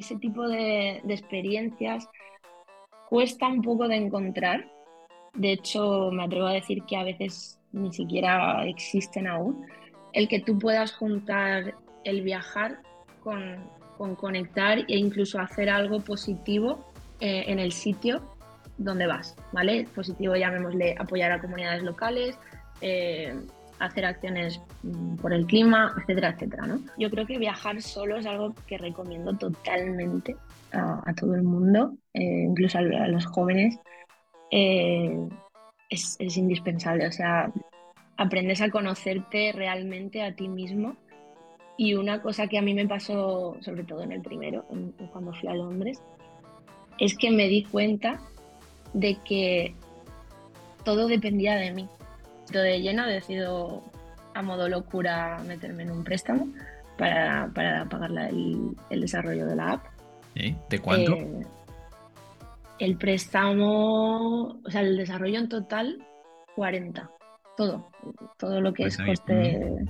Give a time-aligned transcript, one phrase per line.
[0.00, 2.08] ese tipo de, de experiencias
[3.08, 4.66] cuesta un poco de encontrar.
[5.34, 9.66] De hecho, me atrevo a decir que a veces ni siquiera existen aún.
[10.12, 11.74] El que tú puedas juntar
[12.04, 12.80] el viajar
[13.22, 16.90] con, con conectar e incluso hacer algo positivo
[17.20, 18.36] eh, en el sitio
[18.78, 19.86] donde vas, ¿vale?
[19.94, 22.38] Positivo, llamémosle apoyar a comunidades locales,
[22.80, 23.38] eh,
[23.80, 26.80] hacer acciones mm, por el clima, etcétera, etcétera, ¿no?
[26.98, 30.36] Yo creo que viajar solo es algo que recomiendo totalmente
[30.72, 33.78] a, todo el mundo, eh, incluso a, los jóvenes.
[34.50, 37.52] es, es indispensable, o sea,
[38.20, 40.96] aprendes a conocerte realmente a ti mismo.
[41.78, 44.66] Y una cosa que a mí me pasó, sobre todo en el primero,
[45.12, 46.02] cuando fui a Londres,
[46.98, 48.20] es que me di cuenta
[48.92, 49.74] de que
[50.84, 51.88] todo dependía de mí.
[52.50, 53.84] De lleno decido
[54.34, 56.48] a modo locura meterme en un préstamo
[56.96, 59.86] para, para pagar el, desarrollo de la app.
[60.34, 61.14] ¿De cuánto?
[61.14, 61.46] Eh,
[62.78, 65.98] el préstamo, o sea, el desarrollo en total,
[66.56, 67.10] 40
[67.60, 67.90] todo,
[68.38, 69.84] todo lo que pues es coste,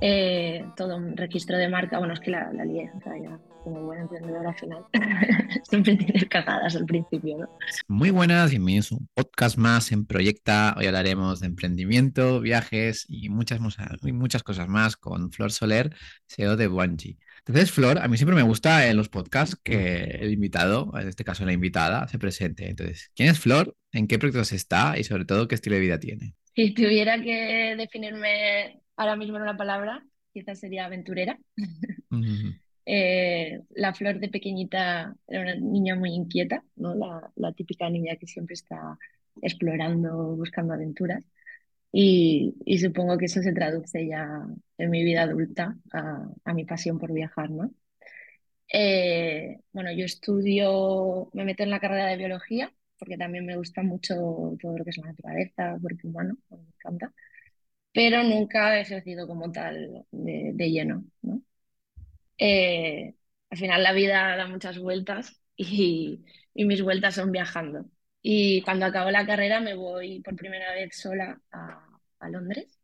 [0.00, 3.38] eh, todo un registro de marca, bueno, es que la, la lié, o sea, ya
[3.64, 4.84] como buen emprendedor al final,
[5.64, 7.58] siempre tienes cagadas al principio, ¿no?
[7.88, 10.74] Muy buenas, bienvenidos a un podcast más en Proyecta.
[10.78, 13.60] Hoy hablaremos de emprendimiento, viajes y muchas,
[14.02, 15.94] muchas cosas más con Flor Soler,
[16.26, 17.18] CEO de Bungie.
[17.46, 21.24] Entonces, Flor, a mí siempre me gusta en los podcasts que el invitado, en este
[21.24, 22.68] caso la invitada, se presente.
[22.68, 23.74] Entonces, ¿quién es Flor?
[23.92, 24.98] ¿En qué proyectos está?
[24.98, 26.34] Y sobre todo, ¿qué estilo de vida tiene?
[26.54, 31.38] Si tuviera que definirme ahora mismo en una palabra, quizás sería aventurera.
[32.92, 36.94] Eh, la Flor de pequeñita era una niña muy inquieta, ¿no?
[36.94, 38.98] La, la típica niña que siempre está
[39.42, 41.24] explorando, buscando aventuras.
[41.92, 44.46] Y, supongo que eso se traduce ya
[44.78, 47.72] en mi vida adulta a, mi pasión por viajar, ¿no?
[48.72, 53.82] Eh, bueno, yo estudio, me meto en la carrera de biología porque también me gusta
[53.82, 54.14] mucho
[54.60, 57.12] todo lo que es la naturaleza, cuerpo humano, me encanta,
[57.92, 61.42] pero nunca he ejercido como tal de, lleno, ¿no?
[62.40, 63.14] Eh,
[63.50, 66.24] al final la vida da muchas vueltas y,
[66.54, 67.86] y mis vueltas son viajando.
[68.22, 71.86] Y cuando acabo la carrera me voy por primera vez sola a,
[72.20, 72.78] a Londres,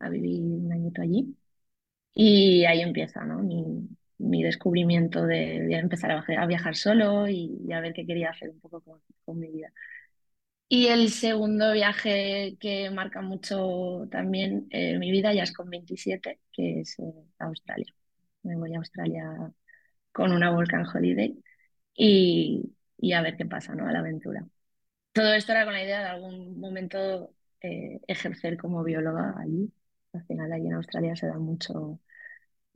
[0.00, 1.36] a vivir un añito allí.
[2.14, 3.40] Y ahí empieza ¿no?
[3.42, 8.60] mi, mi descubrimiento de, empezar a, viajar solo y, a ver qué quería hacer un
[8.60, 9.72] poco con, con, mi vida.
[10.68, 16.40] Y el segundo viaje que marca mucho también eh, mi vida ya es con 27,
[16.52, 17.92] que es eh, Australia.
[18.42, 19.52] Me voy a Australia
[20.12, 21.42] con una Volcan Holiday
[21.94, 23.86] y, y a ver qué pasa, ¿no?
[23.86, 24.46] A la aventura.
[25.12, 29.72] Todo esto era con la idea de algún momento eh, ejercer como bióloga allí.
[30.12, 32.00] Al final allí en Australia se da mucho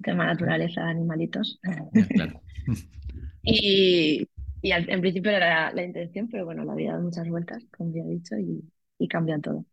[0.03, 1.61] tema naturaleza, animalitos.
[3.43, 4.29] y,
[4.63, 8.03] y en principio era la, intención, pero bueno, la vida da muchas vueltas, como ya
[8.03, 8.63] he dicho, y,
[8.99, 9.65] y cambia todo.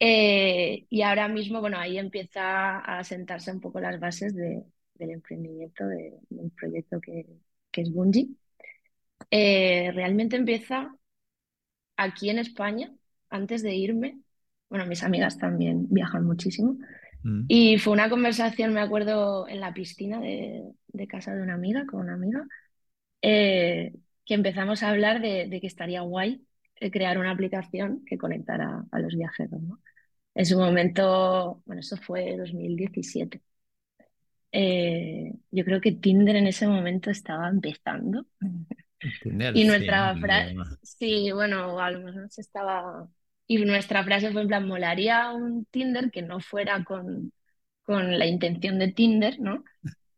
[0.00, 4.64] Eh, y ahora mismo, bueno, ahí empieza a sentarse un poco las bases de,
[5.02, 7.26] del emprendimiento, de, del proyecto que,
[7.70, 8.28] que es Bungie.
[9.30, 10.94] Eh, realmente empieza
[11.96, 12.92] aquí en España,
[13.30, 14.18] antes de irme,
[14.68, 16.76] bueno, mis amigas también viajan muchísimo,
[17.22, 17.44] mm.
[17.48, 20.72] y fue una conversación, me acuerdo, en la piscina de,
[21.08, 22.46] casa de una amiga, con una amiga,
[23.22, 23.92] eh,
[24.24, 26.46] que empezamos a hablar de, que estaría guay
[26.76, 29.80] eh, crear una aplicación que conectara a los viajeros, ¿no?
[30.34, 33.42] En su momento, bueno, eso fue 2017.
[34.52, 38.26] Eh, yo creo que Tinder en ese momento estaba empezando.
[39.52, 40.52] y nuestra frase,
[40.82, 43.08] sí, bueno, a lo mejor se estaba.
[43.46, 47.32] Y nuestra frase fue en plan: molaría un Tinder que no fuera con,
[47.84, 49.64] con la intención de Tinder, ¿no?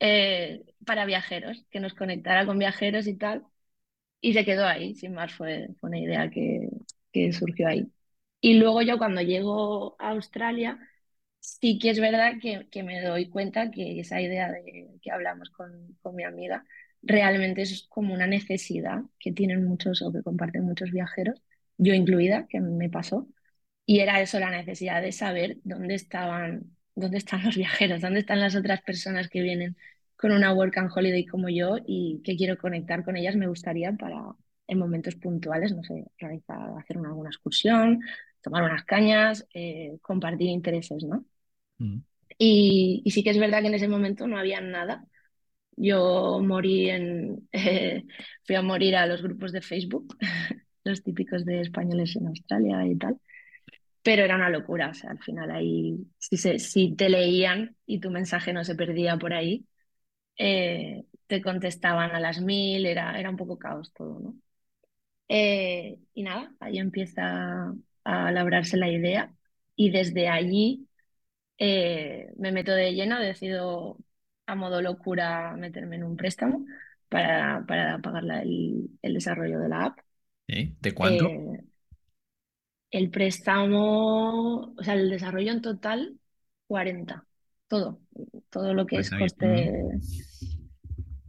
[0.00, 3.44] Eh, para viajeros, que nos conectara con viajeros y tal.
[4.20, 6.68] Y se quedó ahí, sin más, fue, fue una idea que,
[7.12, 7.92] que surgió ahí.
[8.40, 10.78] Y luego yo cuando llego a Australia,
[11.44, 15.50] sí que es verdad que, que, me doy cuenta que esa idea de que hablamos
[15.50, 16.64] con, con, mi amiga
[17.02, 21.42] realmente es como una necesidad que tienen muchos o que comparten muchos viajeros,
[21.78, 23.28] yo incluida, que me pasó,
[23.86, 28.40] y era eso la necesidad de saber dónde estaban, dónde están los viajeros, dónde están
[28.40, 29.76] las otras personas que vienen
[30.16, 33.92] con una work and holiday como yo y que quiero conectar con ellas, me gustaría
[33.92, 34.22] para
[34.66, 38.00] en momentos puntuales, no sé, realizar, hacer una, alguna excursión,
[38.42, 41.24] tomar unas cañas, eh, compartir intereses, ¿no?
[41.78, 41.98] Mm.
[42.38, 45.06] Y, sí que es verdad que en ese momento no había nada.
[45.76, 48.04] Yo morí en, eh,
[48.44, 50.16] fui a morir a los grupos de Facebook,
[50.84, 53.18] los típicos de españoles en Australia y tal,
[54.02, 58.00] pero era una locura, o sea, al final ahí, si, se, si te leían y
[58.00, 59.66] tu mensaje no se perdía por ahí,
[60.38, 64.36] eh, te contestaban a las mil, era, era un poco caos todo, ¿no?
[65.28, 67.74] Eh, y nada, ahí empieza
[68.04, 69.32] a labrarse la idea
[69.76, 70.86] y desde allí
[71.58, 73.98] eh, me meto de lleno, decido
[74.46, 76.64] a modo locura meterme en un préstamo
[77.08, 79.98] para, para pagar la- el, el desarrollo de la app.
[80.80, 81.36] ¿De cuánto?
[81.36, 81.64] Eh,
[82.90, 86.18] el préstamo, o sea, el desarrollo en total,
[86.66, 87.26] 40.
[87.68, 88.00] Todo,
[88.50, 90.00] todo lo que Pues es coste,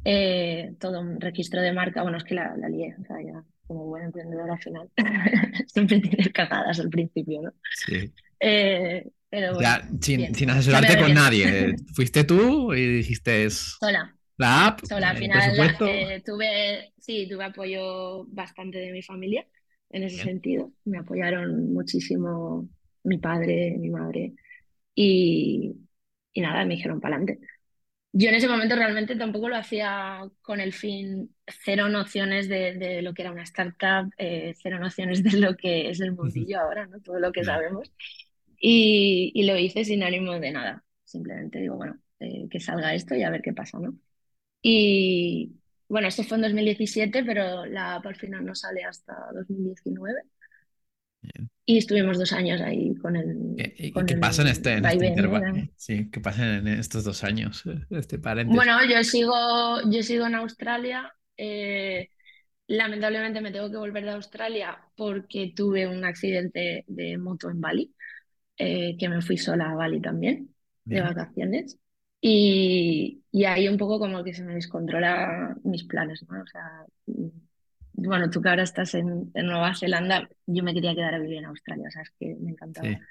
[0.04, 2.02] eh, todo un registro de marca.
[2.04, 4.90] Bueno, es que la, la lié, o sea, ya como buen emprendedor al final,
[5.68, 7.54] siempre tienes cagadas al principio, ¿no?
[7.70, 8.14] sí.
[8.40, 11.76] Eh, pero bueno, sea, sin, sin asesorarte con nadie.
[11.94, 13.48] Fuiste tú y dijiste
[13.80, 14.16] Sola.
[14.38, 15.86] la app, Sola, al final presupuesto.
[15.86, 19.48] eh, tuve, sí, tuve apoyo bastante de mi familia
[19.90, 20.30] en ese Bien.
[20.32, 20.74] sentido.
[20.86, 22.70] Me apoyaron muchísimo
[23.04, 24.34] mi padre, mi madre
[24.96, 25.76] y,
[26.34, 27.48] y nada, me dijeron para adelante.
[28.14, 33.02] Yo en ese momento realmente tampoco lo hacía con el fin, cero nociones de, de
[33.04, 36.88] lo que era una startup, eh, cero nociones de lo que es el mundillo ahora,
[36.88, 37.02] ¿no?
[37.02, 37.46] Todo lo que Ya.
[37.46, 37.92] sabemos.
[38.60, 40.84] Y, y lo hice sin ánimo de nada.
[41.04, 43.98] Simplemente digo, bueno, eh, que salga esto y a ver qué pasa, ¿no?
[44.62, 45.54] Y
[45.90, 50.22] bueno, esto fue en 2017, pero la app al final no sale hasta 2019.
[51.22, 51.50] Bien.
[51.66, 54.86] Y estuvimos dos años ahí con el, ¿Y, y con qué pasa en este, en
[54.86, 55.64] este intervalo?
[55.78, 57.64] Sí, ¿qué pasa en estos dos años?
[57.90, 58.56] Este paréntesis.
[58.56, 59.34] Bueno, yo sigo,
[59.90, 61.14] yo sigo en Australia.
[61.38, 62.10] eh,
[62.68, 67.95] lamentablemente me tengo que volver de Australia porque tuve un accidente de moto en Bali,
[68.58, 70.54] eh, que me fui sola a Bali también,
[70.90, 71.02] de Bien.
[71.02, 71.78] vacaciones.
[72.22, 76.42] Y, y ahí un poco como que se me descontrola mis planes, ¿no?
[76.42, 77.28] O sea, mm,
[77.94, 81.38] bueno, tú que ahora estás en, en Nueva Zelanda, yo me quería quedar a vivir
[81.40, 82.92] en Australia, o sea, es que me encantaba.
[82.92, 83.06] Sí.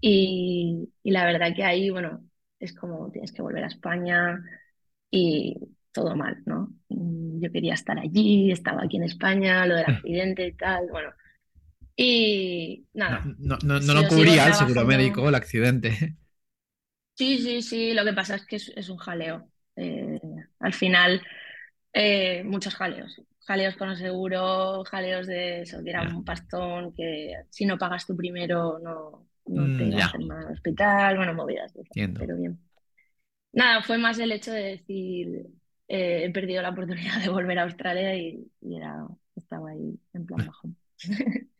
[0.00, 2.24] Y, y la verdad que ahí, bueno,
[2.58, 4.42] es como tienes que volver a España
[5.10, 5.56] y
[5.92, 6.74] todo mal, ¿no?
[6.88, 11.10] Mm, Yo quería estar allí, estaba aquí en España, lo del accidente y tal, bueno.
[11.96, 16.16] Y No, nada, no, no, no yo lo cubría el seguro médico el accidente.
[17.14, 19.48] Sí, sí, sí, lo que pasa es que es, es un jaleo.
[19.76, 20.20] Eh,
[20.60, 21.22] al final,
[21.92, 23.20] eh, muchos jaleos.
[23.46, 26.08] Jaleos con el seguro, jaleos de eso, que era Ya.
[26.08, 31.16] un pastón, que si no pagas tú primero no, no Mm, te hacen más hospital,
[31.16, 32.20] bueno, movidas entiendo.
[32.20, 32.60] pero bien.
[33.52, 35.46] Nada, fue más el hecho de decir,
[35.88, 39.06] eh, he perdido la oportunidad de volver a Australia y, y era,
[39.36, 40.68] estaba ahí en plan bajo.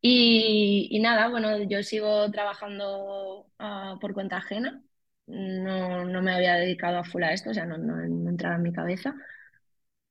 [0.00, 4.84] Y, y nada, bueno, yo sigo trabajando ah, por cuenta ajena.
[5.26, 8.56] No, no me había dedicado a full a esto, o sea, no, no, no entraba
[8.56, 9.14] en mi cabeza.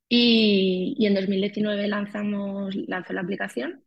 [0.09, 3.83] Y, y en 2019 lanzamos, lanzó la aplicación.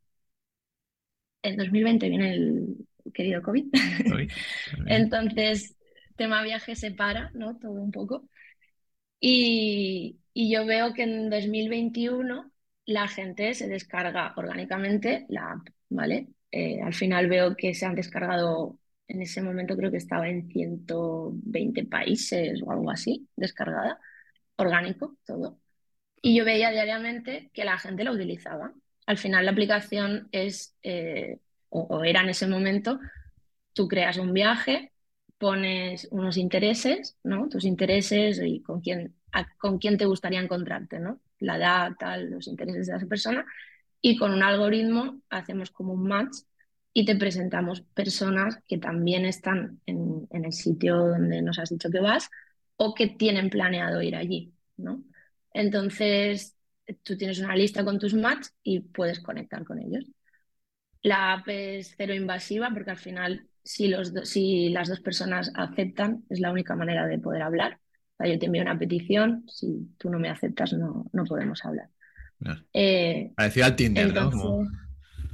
[1.42, 3.66] En 2020 viene el querido COVID.
[4.06, 4.32] Bien.
[4.86, 5.76] Entonces,
[6.16, 7.58] tema viaje se para, ¿no?
[7.58, 8.28] Todo un poco.
[9.20, 12.52] Y, y yo veo que en 2021
[12.86, 16.28] la gente se descarga orgánicamente la app, ¿vale?
[16.52, 18.78] Eh, al final veo que se han descargado,
[19.08, 24.00] en ese momento creo que estaba en 120 países o algo así, descargada,
[24.56, 25.60] orgánico, todo.
[26.22, 28.74] Y yo veía diariamente que la gente la utilizaba.
[29.06, 31.40] Al final la aplicación es, eh,
[31.70, 33.00] o, o era en ese momento,
[33.74, 34.92] tú creas un viaje,
[35.38, 37.48] pones unos intereses, ¿no?
[37.48, 39.16] Tus intereses y con quién,
[39.58, 41.20] con quién te gustaría encontrarte, ¿no?
[41.38, 41.92] La edad,
[42.28, 43.44] los intereses de esa persona.
[44.00, 46.36] Y con un algoritmo hacemos como un match
[46.92, 52.00] y te presentamos personas que también están en, el sitio donde nos has dicho que
[52.00, 52.30] vas
[52.76, 55.04] o que tienen planeado ir allí, ¿no?
[55.52, 56.56] Entonces,
[57.02, 60.06] tú tienes una lista con tus match y puedes conectar con ellos.
[61.02, 66.24] La app es cero invasiva porque al final, si, los si las dos personas aceptan,
[66.30, 67.78] es la única manera de poder hablar.
[68.18, 71.90] Sea, yo te envío una petición, si tú no me aceptas, no, no podemos hablar.
[72.72, 74.30] Eh, Parecido al Tinder, ¿no?
[74.30, 74.66] Como,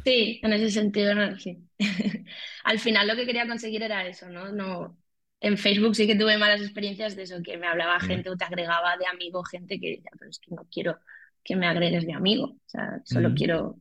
[0.04, 1.58] sí, en ese sentido, no, sí.
[2.64, 4.52] Al final lo que quería conseguir era eso, ¿no?
[4.52, 4.98] No,
[5.40, 8.44] en Facebook sí que tuve malas experiencias de eso, que me hablaba gente o te
[8.44, 10.98] agregaba de amigo gente que decía, pero es que no quiero
[11.44, 13.34] que me agregues de amigo, o sea, solo Mm.
[13.34, 13.80] quiero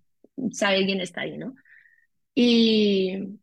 [0.52, 1.56] saber quién está ahí, ¿no?
[2.36, 3.40] Y,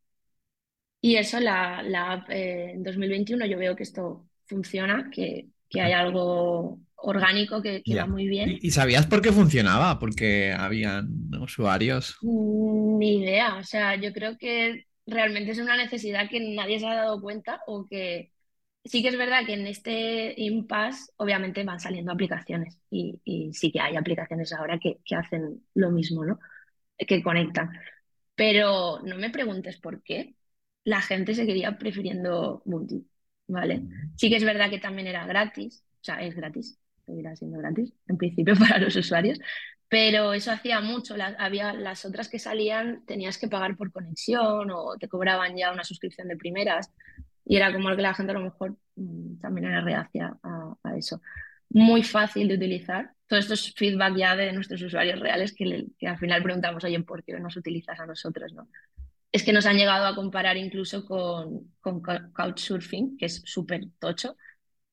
[1.00, 5.80] y eso, la, la app eh, en 2021 yo veo que esto funciona, que, que
[5.80, 8.58] hay algo orgánico que, que va muy bien.
[8.60, 9.98] ¿Y, sabías por qué funcionaba?
[9.98, 12.16] Porque habían usuarios.
[12.22, 16.86] Mm, Ni idea, o sea, yo creo que realmente es una necesidad que nadie se
[16.86, 18.32] ha dado cuenta o que
[18.84, 23.70] sí que es verdad que en este impasse obviamente van saliendo aplicaciones y, y sí
[23.70, 26.38] que hay aplicaciones ahora que, que hacen lo mismo, ¿no?
[26.96, 27.70] Que conectan.
[28.34, 30.36] Pero no me preguntes por qué.
[30.84, 33.07] La gente seguiría prefiriendo Bounty,
[33.48, 33.82] ¿vale?
[34.16, 36.78] Sí que es verdad que también era gratis, o sea, es gratis.
[37.04, 39.40] seguirá siendo gratis, en principio para los usuarios,
[39.88, 41.14] pero eso hacía mucho.
[41.38, 45.84] había las otras que salían, tenías que pagar por conexión o te cobraban ya una
[45.84, 46.92] suscripción de primeras
[47.44, 51.20] y era como que la gente a lo mejor mm, también era reacia a, eso.
[51.70, 53.12] Muy fácil de utilizar.
[53.26, 57.00] Todo esto es feedback ya de nuestros usuarios reales que, que al final preguntamos, oye,
[57.00, 58.52] ¿por qué nos utilizas a nosotros?
[58.52, 58.68] ¿no?
[59.30, 62.00] Es que nos han llegado a comparar incluso con, con
[62.32, 64.36] Couchsurfing, que es súper tocho,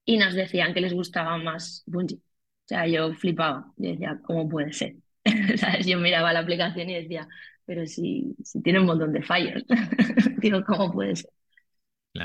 [0.03, 2.17] y nos decían que les gustaba más Bungie.
[2.17, 3.71] O sea, yo flipaba.
[3.77, 4.95] Yo decía, ¿cómo puede ser?
[5.57, 5.85] ¿Sabes?
[5.85, 7.27] Yo miraba la aplicación y decía,
[7.65, 9.63] pero si, si tiene un montón de fallos.
[10.39, 11.31] Digo, ¿cómo puede ser?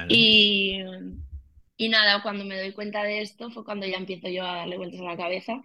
[0.08, 0.80] Y,
[1.76, 4.76] y nada, cuando me doy cuenta de esto fue cuando ya empiezo yo a darle
[4.76, 5.60] vueltas a la cabeza.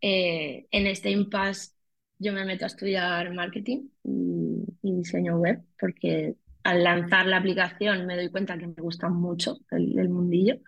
[0.00, 1.74] Eh, en este impasse
[2.18, 8.16] yo me meto a estudiar marketing y, diseño web porque al lanzar la aplicación me
[8.16, 10.58] doy cuenta que me gusta mucho el, el mundillo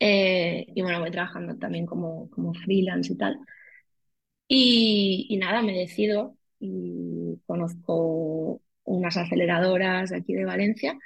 [0.00, 3.38] eh, y bueno, voy trabajando también como, como freelance y tal.
[4.48, 10.98] Y, nada, me decido y conozco unas aceleradoras aquí de Valencia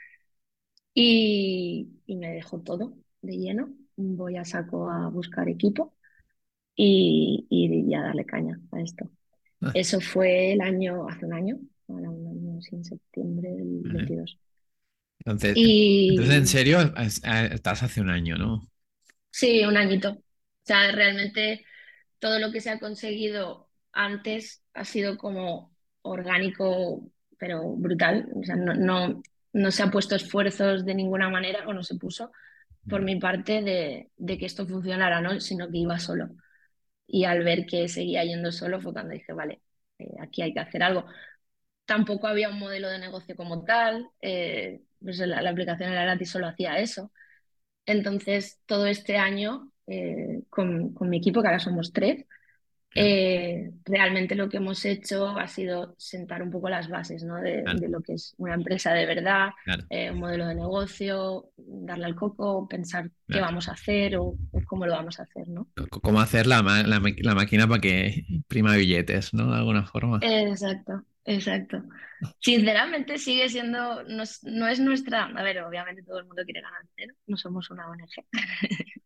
[0.95, 3.75] y, me dejo todo de lleno.
[3.97, 5.95] Voy a saco a buscar equipo
[6.75, 9.11] y, y a darle caña a esto.
[9.61, 9.73] Ah.
[9.75, 14.38] Eso fue el año, hace un año, ahora un año, sin septiembre del 22.
[15.21, 15.62] Entonces,
[16.07, 18.69] entonces, en serio, estás hace un año, ¿no?
[19.31, 20.11] Sí, un añito.
[20.12, 20.23] O
[20.64, 21.64] sea, realmente
[22.19, 28.29] todo lo que se ha conseguido antes ha sido como orgánico, pero brutal.
[28.35, 29.23] O sea, no, no,
[29.53, 32.33] no se ha puesto esfuerzos de ninguna manera, o no se puso
[32.88, 35.41] por mi parte de, de que esto funcionara, ¿no?
[35.41, 36.31] Sino que iba solo.
[37.07, 39.62] Y al ver que seguía yendo solo fue cuando dije, vale,
[39.99, 41.07] eh, aquí hay que hacer algo.
[41.87, 46.47] Tampoco había un modelo de negocio como tal, eh, pues la, aplicación era gratis, solo
[46.47, 47.12] hacía eso.
[47.87, 52.26] Entonces, todo este año, eh, con, mi equipo, que ahora somos tres,
[52.94, 57.36] eh, realmente lo que hemos hecho ha sido sentar un poco las bases ¿no?
[57.36, 59.50] de, lo que es una empresa de verdad,
[59.90, 64.36] eh, un modelo de negocio, darle al coco, pensar qué vamos a hacer o,
[64.66, 65.48] cómo lo vamos a hacer.
[65.48, 65.68] ¿no?
[65.90, 69.50] Cómo hacer la, la, la máquina para que imprima billetes, ¿no?
[69.50, 70.18] De alguna forma.
[70.22, 71.04] Exacto.
[71.24, 71.82] Exacto.
[72.40, 74.22] Sinceramente sigue siendo, no,
[74.68, 78.24] es nuestra, a ver, obviamente todo el mundo quiere ganar dinero, no somos una ONG.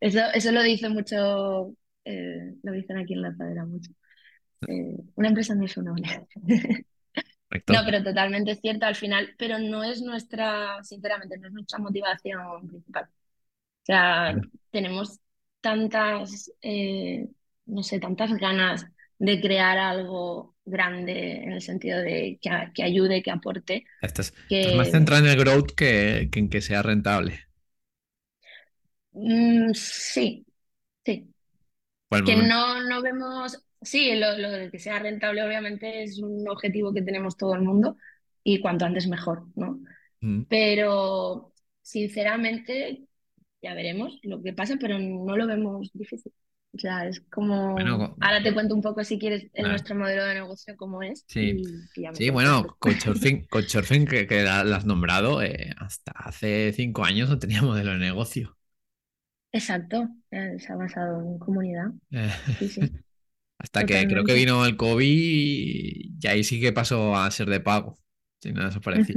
[0.00, 1.74] Eso, eso lo dice mucho,
[2.04, 3.90] eh, lo dicen aquí en la Zadera mucho.
[4.66, 6.06] Eh, una empresa no es una ONG.
[7.68, 11.78] No, pero totalmente es cierto al final, pero no es nuestra, sinceramente, no es nuestra
[11.80, 13.04] motivación principal.
[13.04, 15.20] O sea, tenemos
[15.60, 17.28] tantas, eh,
[17.66, 18.86] no sé, tantas ganas
[19.18, 23.84] de crear algo grande en el sentido de que, ayude, que aporte.
[24.00, 24.34] Estás,
[24.76, 27.40] más centrado en el growth que, en que sea rentable.
[29.12, 30.44] Mm, sí,
[31.04, 31.33] sí.
[32.22, 37.02] Que no, no vemos, sí, lo, de que sea rentable obviamente es un objetivo que
[37.02, 37.96] tenemos todo el mundo
[38.42, 39.80] y cuanto antes mejor, ¿no?
[40.20, 40.42] Mm.
[40.48, 41.52] Pero
[41.82, 43.06] sinceramente
[43.62, 46.32] ya veremos lo que pasa, pero no lo vemos difícil.
[46.74, 47.78] O sea, es como...
[48.20, 51.24] Ahora te cuento un poco, si quieres, en nuestro modelo de negocio cómo es.
[51.28, 51.62] Sí,
[52.14, 53.46] sí bueno, Coachsurfing,
[54.08, 58.56] que, que lo has nombrado, eh, hasta hace cinco años no tenía modelo de negocio.
[59.54, 61.86] Exacto, eh, se ha basado en comunidad.
[62.10, 62.80] Eh, sí, sí.
[63.58, 67.60] hasta que creo que vino el COVID y, ahí sí que pasó a ser de
[67.60, 67.96] pago,
[68.42, 69.14] si nada se parecía.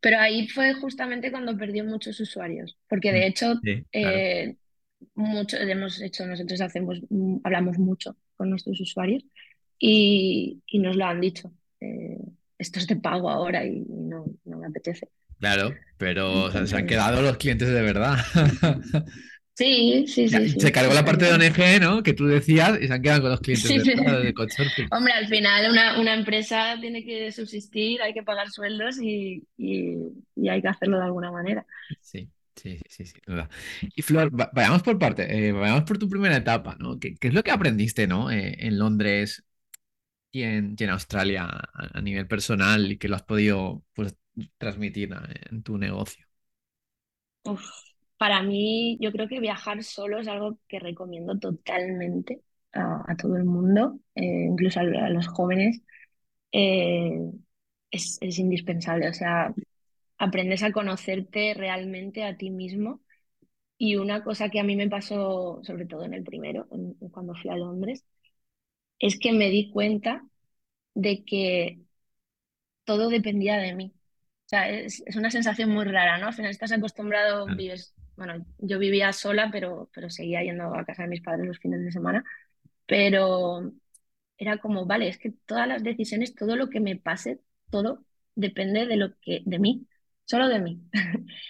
[0.00, 3.60] Pero ahí fue justamente cuando perdió muchos usuarios, porque de mm, hecho
[5.14, 9.24] mucho, hemos hecho, nosotros hacemos, mm, hablamos mucho con nuestros usuarios
[9.76, 11.52] y, nos lo han dicho.
[11.80, 12.16] Eh,
[12.58, 15.08] esto es de pago ahora y no, me apetece.
[15.40, 18.18] Claro, pero se han quedado los clientes de verdad.
[19.52, 20.58] Sí, sí, sí.
[20.58, 22.02] Se cargó la parte de ONG, ¿no?
[22.02, 24.34] Que tú decías y se han quedado con los clientes de, de
[24.90, 30.48] Hombre, al final una, una, empresa tiene que subsistir, hay que pagar sueldos y, y
[30.48, 31.66] hay que hacerlo de alguna manera.
[32.00, 32.30] Sí.
[32.56, 33.48] Sí, sí, sí, duda.
[33.94, 36.98] Y Flor, vayamos por parte, eh, vayamos por tu primera etapa, ¿no?
[36.98, 38.30] ¿Qué, es lo que aprendiste, ¿no?
[38.30, 39.44] Eh, en Londres
[40.30, 44.14] y en, en Australia a, nivel personal y que lo has podido pues,
[44.58, 45.10] transmitir
[45.50, 46.26] en tu negocio?
[48.18, 53.44] para mí, yo creo que viajar solo es algo que recomiendo totalmente a, todo el
[53.44, 55.82] mundo, eh, incluso a, los jóvenes.
[57.90, 59.54] es, es indispensable, o sea,
[60.18, 63.00] aprendes a conocerte realmente a ti mismo.
[63.78, 66.68] Y una cosa que a mí me pasó, sobre todo en el primero,
[67.12, 68.04] cuando fui a Londres,
[68.98, 70.24] es que me di cuenta
[70.94, 71.80] de que
[72.84, 73.94] todo dependía de mí.
[74.50, 76.26] O sea, es, una sensación muy rara, ¿no?
[76.28, 81.04] Al final estás acostumbrado, vives bueno, yo vivía sola, pero, pero seguía yendo a casa
[81.04, 82.22] de mis padres los fines de semana,
[82.86, 83.72] pero
[84.38, 87.40] era como, vale, es que todas las decisiones, todo lo que me pase,
[87.70, 88.04] todo
[88.34, 89.86] depende de lo que, de mí,
[90.24, 90.82] solo de mí.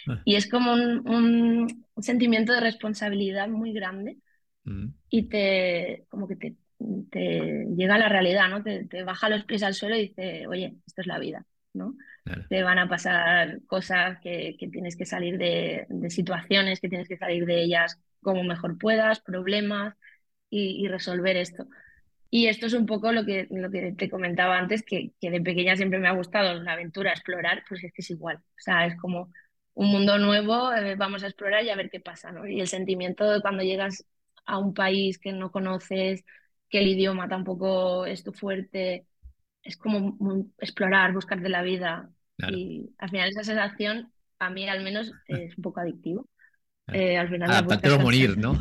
[0.09, 0.21] Ah.
[0.25, 4.19] Y es como un, un- un sentimiento de responsabilidad muy grande
[4.67, 6.57] Mm, y te, como que te,
[7.11, 8.63] te llega a la realidad, ¿no?
[8.63, 11.97] Te, te baja los pies al suelo y dice, oye, esto es la vida, ¿no?
[12.25, 16.89] claro, Te van a pasar cosas que, que tienes que salir de, de situaciones, que
[16.89, 19.95] tienes que salir de ellas como mejor puedas, problemas
[20.51, 21.67] y, y resolver esto.
[22.31, 25.41] Y esto es un poco lo que, lo que te comentaba antes, que, que de
[25.41, 28.37] pequeña siempre me ha gustado la aventura, explorar, pues es que es igual.
[28.39, 29.33] O sea, es como
[29.75, 32.47] un mundo nuevo, eh, vamos a explorar y a ver qué pasa, ¿no?
[32.47, 34.05] Y el sentimiento de cuando llegas
[34.47, 36.25] a un país que no conoces,
[36.69, 39.07] que el idioma tampoco es tu fuerte,
[39.63, 40.17] es como
[40.59, 42.11] explorar, buscar de la vida.
[42.37, 46.29] claro, Y al final esa sensación, a mí al menos, es un poco adictivo.
[46.87, 47.03] claro.
[47.03, 48.37] Eh, al final la Adaptarte morir.
[48.39, 48.59] ¿no?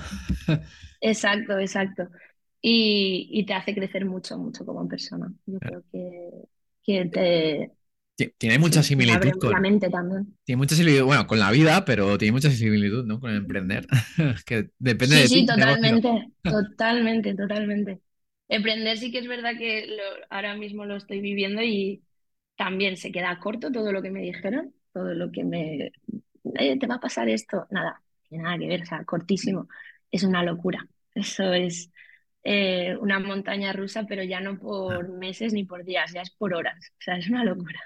[1.02, 2.10] Exacto, exacto.
[2.62, 5.32] Y, y te hace crecer mucho, mucho como persona.
[5.46, 6.30] Yo creo que,
[6.84, 7.72] que te,
[8.16, 10.38] Ti- Tiene mucha similitud la con, mente también.
[10.46, 13.20] tiene mucha similitud, bueno, con la vida, pero tiene mucha similitud, ¿no?
[13.20, 13.88] Con el emprender.
[14.46, 16.00] Que depende Sí, de ti sí, negocio.
[16.00, 18.02] totalmente, totalmente, totalmente.
[18.50, 22.04] Emprender sí que es verdad que lo- ahora mismo lo estoy viviendo y
[22.58, 25.92] también se queda corto todo lo que me dijeron, todo lo que me...
[26.60, 27.68] "Eh, te va a pasar esto.
[27.72, 28.02] Nada,
[28.32, 29.68] nada que ver, o sea, cortísimo.
[30.12, 30.88] Es una locura.
[31.16, 31.92] Eso es
[32.44, 36.54] eh, una montaña rusa, pero ya no por meses ni por días, ya es por
[36.56, 36.78] horas.
[37.00, 37.80] O sea, es una locura.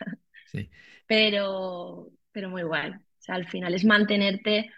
[0.46, 0.70] sí,
[1.08, 2.92] Pero, pero muy guay.
[2.92, 4.72] O sea, al final es mantenerte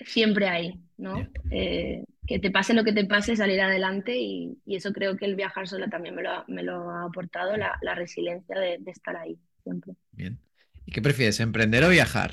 [0.00, 1.32] siempre ahí, ¿no?
[1.50, 5.26] Eh, que te pase lo que te pase, salir adelante y, y eso creo que
[5.26, 8.78] el viajar sola también me lo ha, me lo ha aportado, la, la resiliencia de,
[8.80, 9.94] de estar ahí siempre.
[10.12, 10.38] bien.
[10.86, 12.32] ¿Y qué prefieres, emprender o viajar?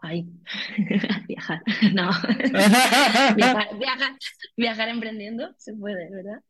[0.00, 0.26] Ahí,
[1.28, 1.62] viajar,
[1.94, 2.10] no,
[3.34, 4.12] viajar, viajar,
[4.56, 6.42] viajar emprendiendo se puede, ¿verdad?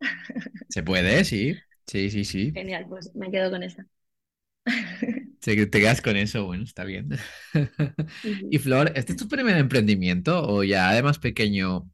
[0.68, 1.56] Se puede, sí.
[1.86, 2.58] Sí, sí, sí.
[2.58, 3.86] Genial, pues me quedo con esa.
[5.42, 7.10] Te, te quedas con eso, bueno, está bien.
[8.22, 8.58] Y.
[8.60, 11.90] Flor, ¿este es tu primer emprendimiento o ya de más pequeño,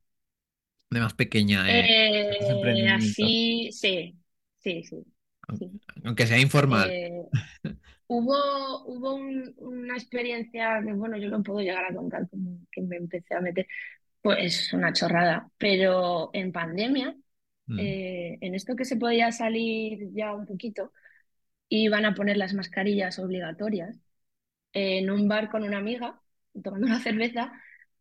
[0.90, 1.90] de más pequeña, eh,
[2.26, 4.18] Eh, así, sí,
[4.58, 5.04] sí, sí,
[5.48, 5.80] Aun- sí.
[6.04, 6.90] Aunque sea informal.
[6.90, 7.22] Eh,
[8.08, 8.34] Hubo,
[8.86, 12.96] hubo un- una experiencia que, bueno, yo lo puedo llegar a contar como que me
[12.96, 13.66] empecé a meter,
[14.22, 17.16] pues una chorrada, pero en pandemia,
[17.68, 20.92] Mm, eh, en esto que se podía salir ya un poquito,
[21.68, 23.96] iban a poner las mascarillas obligatorias.
[24.72, 26.20] En un bar con una amiga,
[26.62, 27.52] tomando una cerveza,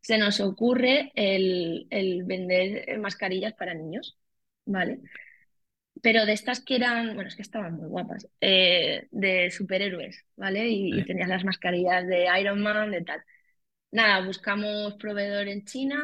[0.02, 4.18] se nos ocurre el, el vender mascarillas para niños,
[4.66, 5.02] ¿vale?
[6.02, 10.68] pero de estas que eran, bueno, es que estaban muy guapas, eh, de superhéroes, ¿vale?
[10.70, 11.06] Y, y ¿vale?
[11.06, 13.24] tenías las mascarillas de Iron Man, de tal.
[13.92, 16.02] Nada, buscamos proveedor en China.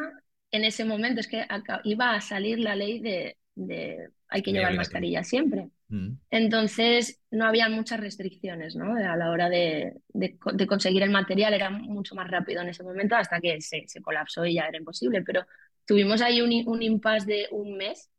[0.52, 4.52] En ese momento es que aca- iba a salir la ley de, de hay que
[4.52, 5.70] llevar mascarilla siempre.
[5.90, 8.94] Mm, Entonces no había muchas restricciones, ¿no?
[8.96, 12.82] A la hora de, de de conseguir el material era mucho más rápido en ese
[12.82, 15.22] momento hasta que se, se colapsó y ya era imposible.
[15.22, 15.46] Pero
[15.86, 18.10] tuvimos ahí un, un impasse de un mes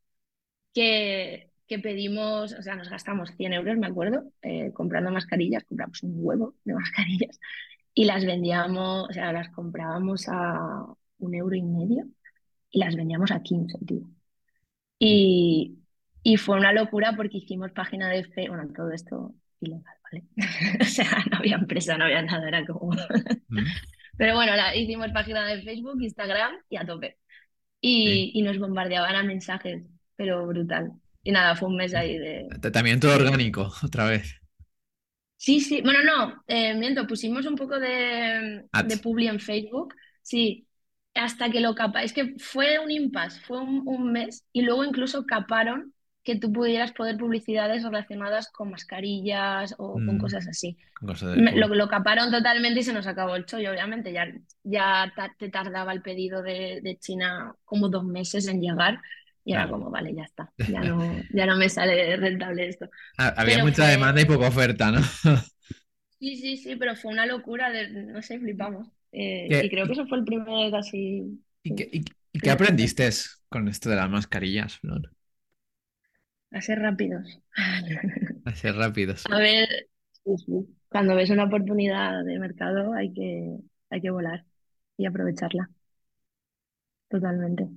[0.74, 6.04] que, que pedimos, o sea, nos gastamos 100 euros, me acuerdo, eh, comprando mascarillas, compramos
[6.04, 7.40] un huevo de mascarillas
[7.94, 10.86] y las vendíamos, o sea, las comprábamos a
[11.20, 12.08] un euro y medio
[12.72, 14.04] y las vendíamos a 15 tío.
[15.00, 15.78] Y,
[16.28, 20.24] y fue una locura porque hicimos página de Facebook, bueno, todo esto ilegal, ¿vale?
[20.82, 22.94] O sea, no había empresa, no había nada, era como...
[23.50, 23.60] mm,
[24.18, 27.20] Pero bueno, la, hicimos página de Facebook, Instagram y a tope.
[27.80, 28.32] sí.
[28.34, 29.84] Y, nos bombardeaban a mensajes,
[30.16, 30.94] pero brutal.
[31.22, 34.42] Y nada, fue un mes ahí de, Ta- También todo orgánico, otra vez.
[35.38, 40.66] Sí, sí, bueno, no, eh, miento, pusimos un poco de, de publi en Facebook, sí,
[41.14, 44.84] hasta que lo capa, es que fue un impasse, fue un, un mes y luego
[44.84, 45.94] incluso caparon
[46.26, 50.78] que tú pudieras poder publicidades relacionadas con mascarillas o con Mm, cosas así.
[51.34, 54.14] Me- Lo, caparon totalmente y se nos acabó el chollo, obviamente.
[54.14, 54.28] Ya,
[54.64, 59.02] ya ta- te tardaba el pedido de, de China como dos meses en llegar
[59.46, 62.90] y era como, vale, ya está, ya no, ya no me sale rentable esto.
[63.18, 65.02] Ha- Había Pero mucha fue, demanda y poca oferta, ¿no?
[66.20, 68.88] sí, sí, sí, pero fue una locura, de, no sé, flipamos.
[69.12, 72.52] Eh, y ¿Qué, creo que eso fue el primer, así, y qué, y- y qué
[72.52, 73.10] aprendiste
[73.50, 75.12] con esto de las mascarillas, Flor?
[76.52, 77.40] A ser rápidos.
[78.46, 79.30] A ser rápidos.
[79.30, 79.88] A ver.
[80.90, 83.58] Cuando ves una oportunidad de mercado hay que,
[83.90, 84.46] hay que volar
[84.98, 85.70] y aprovecharla
[87.10, 87.70] totalmente.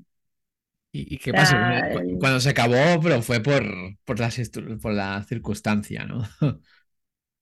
[0.92, 1.56] ¿Y, y qué pasó?
[1.56, 3.64] el- Cuando se acabó, pero fue por,
[4.04, 4.38] por, las
[4.82, 6.22] por la circunstancia, ¿no?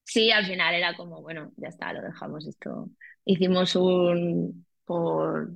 [0.04, 2.90] sí, al final era como, bueno, ya está, lo dejamos esto.
[3.24, 5.50] Hicimos un, por,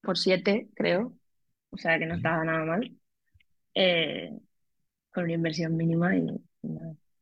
[0.00, 1.16] por 7, creo.
[1.70, 2.96] O sea que no estaba nada mal.
[3.74, 4.32] eh,
[5.12, 6.26] con una inversión mínima y.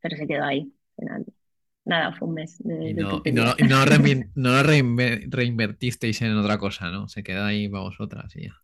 [0.01, 0.73] Pero se quedó ahí.
[1.85, 3.85] Nada, fue un mes de, Y de no, y no, y no,
[4.35, 7.09] no reinvertisteis en otra cosa, ¿no?
[7.09, 8.55] Se queda ahí para vosotras y ya.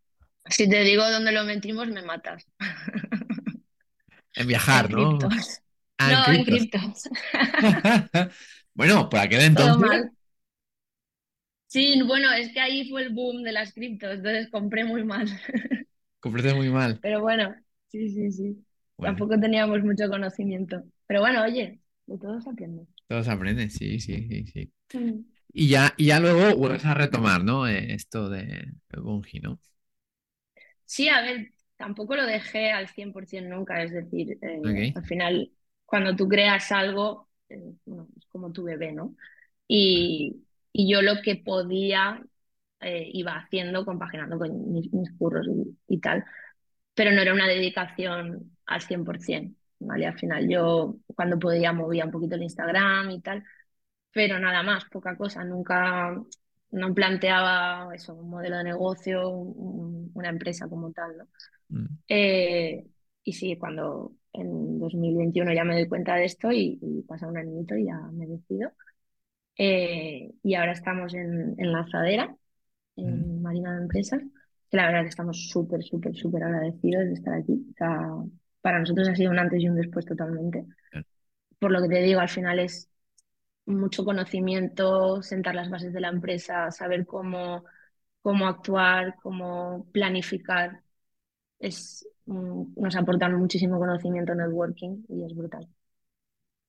[0.49, 2.47] Si te digo dónde lo metimos, me matas.
[4.35, 5.19] En En viajar, ¿no?
[5.19, 5.62] criptos.
[5.99, 7.09] Ah, en No, en criptos.
[8.75, 10.11] Bueno, por aquel entonces.
[11.69, 15.27] Sí, bueno, es que ahí fue el boom de las criptos, entonces compré muy mal.
[16.21, 17.01] compraste muy mal.
[17.01, 17.55] Pero bueno,
[17.89, 18.65] sí, sí, sí.
[18.99, 20.83] Bueno, Tampoco teníamos mucho conocimiento.
[21.07, 22.87] Pero bueno, oye, de todo se aprende.
[23.09, 24.73] todos aprenden, sí, sí, sí, sí.
[24.95, 25.25] Mm.
[25.53, 27.67] Y ya, y ya luego vuelves a retomar, ¿no?
[27.69, 29.61] Eh, esto de Bungie, ¿no?
[30.85, 35.53] Sí, a ver, tampoco lo dejé al 100% nunca, es decir, eh, al final,
[35.85, 39.17] cuando tú creas algo, eh, bueno, es como tu bebé, ¿no?
[39.69, 42.23] Y, y yo lo que podía
[42.81, 46.25] eh, iba haciendo, compaginando con mis, mis curros y, y tal,
[46.95, 50.07] pero no era una dedicación al 100%, ¿vale?
[50.07, 53.44] Al final yo cuando podía movía un poquito el Instagram y tal,
[54.12, 56.14] pero nada más, poca cosa, nunca,
[56.72, 61.26] no planteaba eso, un modelo de negocio, un- una empresa como tal, ¿no?
[61.72, 62.87] Mm, Eh,
[63.24, 67.38] y sí, cuando en 2021 ya me doy cuenta de esto y, y pasa un
[67.38, 68.70] añito y ya me decido.
[69.59, 72.37] Eh, y ahora estamos en, en Lanzadera,
[73.05, 74.22] mm, en Marina de Empresas,
[74.70, 77.66] que la verdad que estamos súper, súper, súper agradecidos de estar aquí.
[77.72, 78.11] O sea,
[78.66, 80.66] para nosotros ha sido un antes y un después totalmente.
[81.61, 82.90] Por lo que te digo, al final es
[83.64, 87.64] mucho conocimiento, sentar las bases de la empresa, saber cómo,
[88.22, 90.83] cómo actuar, cómo planificar.
[91.61, 95.68] Es, nos aportan muchísimo conocimiento networking y es brutal.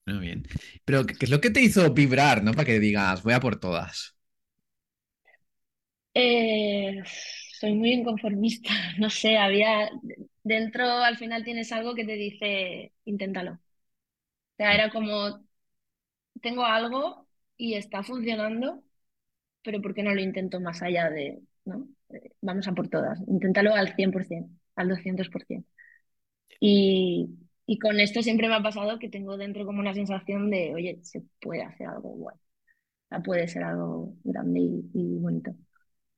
[0.05, 0.43] Muy bien.
[0.85, 2.51] Pero, ¿qué qué es lo que te hizo vibrar, ¿no?
[2.51, 4.16] Para que digas, voy a por todas.
[6.19, 7.03] Eh,
[7.59, 9.89] soy muy inconformista, no sé, había
[10.43, 13.53] dentro al final tienes algo que te dice, inténtalo.
[13.53, 13.59] O
[14.57, 15.43] sea, era como,
[16.41, 17.27] tengo algo
[17.57, 18.83] y está funcionando,
[19.63, 21.87] pero ¿por qué no lo intento más allá de, ¿no?
[22.11, 25.69] Eh, Vamos a por todas, inténtalo al 100%, al 200%.
[26.61, 27.29] Y,
[27.67, 30.99] y con esto siempre me ha pasado que tengo dentro como una sensación de, oye,
[31.03, 32.37] se puede hacer algo guay,
[33.25, 35.53] puede ser algo grande y bonito.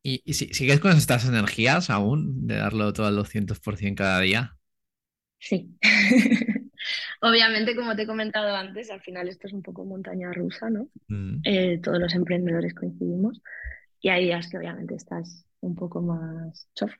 [0.03, 4.57] ¿Y, y si- sigues con estas energías aún de darlo todo al 200% cada día?
[5.39, 5.77] Sí.
[7.21, 10.89] Obviamente, como te he comentado antes, al final esto es un poco montaña rusa, ¿no?
[11.11, 13.41] Mm, Eh, todos los emprendedores coincidimos
[14.01, 16.91] y hay días que obviamente estás un poco más chof,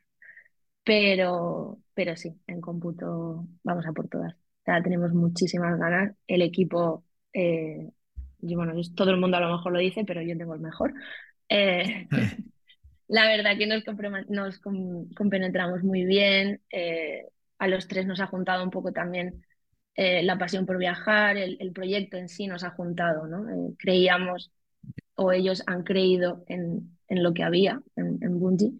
[0.83, 4.33] pero, pero sí, en cómputo vamos a por todas.
[4.35, 6.15] O sea, tenemos muchísimas ganas.
[6.27, 7.91] El equipo, eh,
[8.41, 10.93] y bueno, todo el mundo a lo mejor lo dice, pero yo tengo el mejor.
[11.49, 12.09] Eh,
[13.09, 13.83] la verdad que nos,
[14.29, 16.61] nos com- compenetramos muy bien.
[16.71, 17.25] eh,
[17.59, 19.45] a los tres nos ha juntado un poco también
[19.95, 23.49] eh, la pasión por viajar, el, el proyecto en sí nos ha juntado, ¿no?
[23.49, 24.51] Eh, creíamos
[25.15, 28.73] o ellos han creído en, en lo que había en, en Bungie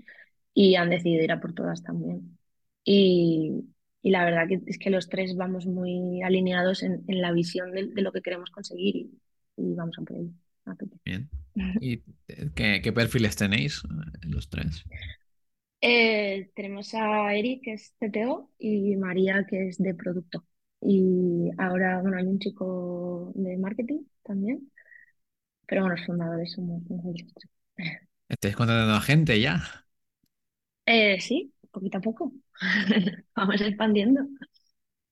[0.53, 2.37] y han decidido ir a por todas también.
[2.85, 3.65] Y,
[4.01, 7.71] y la verdad que es que los tres vamos muy alineados en, en la visión
[7.73, 9.11] de, de lo que queremos conseguir y,
[9.57, 10.31] y vamos a por ello.
[11.05, 11.29] bien.
[11.79, 12.03] ¿Y
[12.55, 14.87] qué, qué perfiles tenéis eh, los tres?
[15.81, 20.45] Eh, tenemos a Eric, que es CTO, y María, que es de producto.
[20.81, 24.71] Y ahora, bueno, hay un chico de marketing también,
[25.67, 27.33] pero bueno, los fundadores somos nosotros.
[28.27, 29.85] ¿Estáis contratando a gente ya?
[30.85, 32.33] Eh, sí, poquito a poco.
[33.35, 34.21] Vamos expandiendo.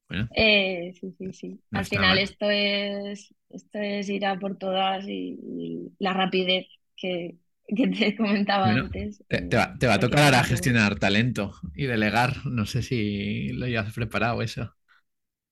[0.10, 1.64] Bueno, Eh, sí, sí, sí.
[1.72, 2.20] no Al final mal.
[2.20, 8.16] esto es, esto es ir a por todas y, y la rapidez que, que te
[8.18, 11.86] comentaba Bueno, antes te, eh, te va, te va a tocar ahora gestionar talento y
[11.86, 12.46] delegar.
[12.46, 14.74] No sé si lo hayas preparado eso.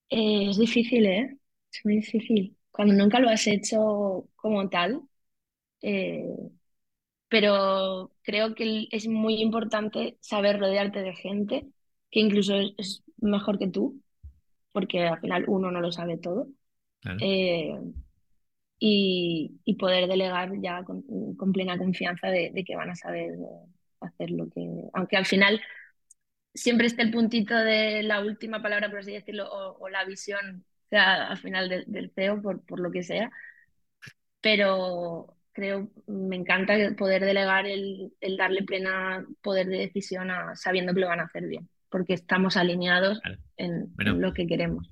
[0.09, 1.37] Eh, es difícil, ¿eh?
[1.71, 2.57] Es muy difícil.
[2.71, 5.01] Cuando nunca lo has hecho como tal,
[5.81, 6.25] eh,
[7.29, 11.67] pero creo que es muy importante saber rodearte de gente
[12.11, 14.01] que incluso es, es mejor que tú,
[14.75, 16.49] porque al final uno no lo sabe todo.
[17.01, 17.19] Claro.
[17.19, 17.73] Eh,
[18.79, 21.03] y, y poder delegar ya con,
[21.38, 23.33] con plena confianza de, de que van a saber
[24.01, 24.61] hacer lo que...
[24.93, 25.61] Aunque al final
[26.53, 30.65] siempre esté el puntito de la última palabra, por así decirlo, o, o la visión,
[30.88, 33.31] o sea, al final del del CEO, por, por lo que sea,
[34.41, 40.93] pero creo, me encanta poder delegar el, el darle plena poder de decisión a, sabiendo
[40.93, 43.23] que lo van a hacer bien, porque estamos alineados
[43.55, 44.89] en, en lo que queremos,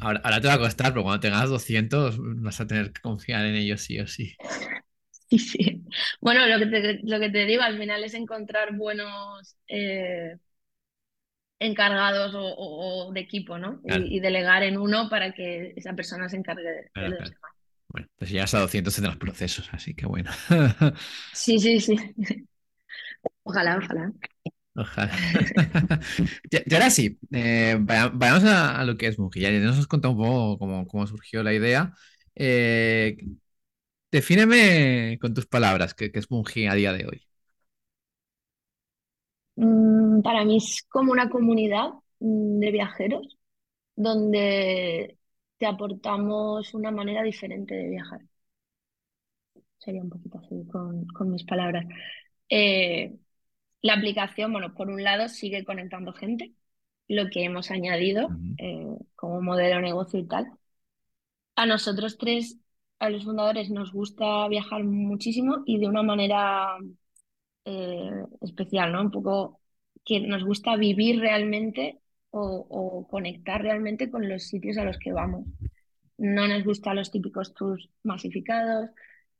[0.00, 3.44] ahora, ahora te va a costar, pero cuando tengas 200 vas a tener que confiar
[3.46, 4.36] en ellos sí o sí.
[5.28, 5.84] Sí, sí.
[6.20, 10.36] Bueno, lo que te, lo que te digo al final es encontrar buenos eh,
[11.58, 13.80] encargados o, o- o de equipo, ¿no?
[13.86, 16.62] Claro, Y, y delegar en uno para que esa persona se encargue
[16.98, 17.30] de, los claro.
[17.30, 17.52] demás.
[17.88, 20.30] Bueno, pues ya has dado cientos de los procesos, así que bueno.
[21.32, 21.96] Sí, sí, sí.
[23.44, 24.12] Ojalá, ojalá.
[24.76, 25.10] Ojalá.
[26.68, 29.42] Y ahora sí, eh, vaya- vayamos a, lo que es Bungie.
[29.42, 31.94] Ya nos has contado un poco cómo, cómo surgió la idea.
[32.34, 33.16] Eh,
[34.12, 37.22] defíneme con tus palabras qué, qué es Bungie a día de hoy.
[39.56, 43.38] Mm, para mí es como una comunidad mm, de viajeros
[43.96, 45.18] donde
[45.58, 48.22] te aportamos una manera diferente de viajar.
[49.78, 51.84] Sería un poquito así con, con mis palabras.
[52.48, 53.14] Eh,
[53.86, 56.52] la aplicación, bueno, por un lado sigue conectando gente,
[57.08, 60.50] lo que hemos añadido eh, como modelo de negocio y tal.
[61.54, 62.58] A nosotros tres,
[62.98, 66.76] a los fundadores, nos gusta viajar muchísimo y de una manera
[67.64, 68.10] eh,
[68.42, 69.02] especial, ¿no?
[69.02, 69.60] Un poco
[70.04, 75.12] que nos gusta vivir realmente o, o conectar realmente con los sitios a los que
[75.12, 75.46] vamos.
[76.18, 78.90] No nos gustan los típicos tours masificados,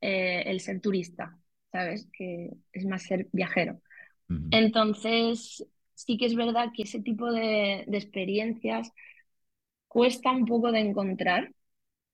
[0.01, 1.37] eh, el ser turista,
[1.71, 2.07] ¿sabes?
[2.13, 3.81] Que es más ser viajero.
[4.51, 8.91] Entonces, sí que es verdad que ese tipo de, experiencias
[9.87, 11.53] cuesta un poco de encontrar.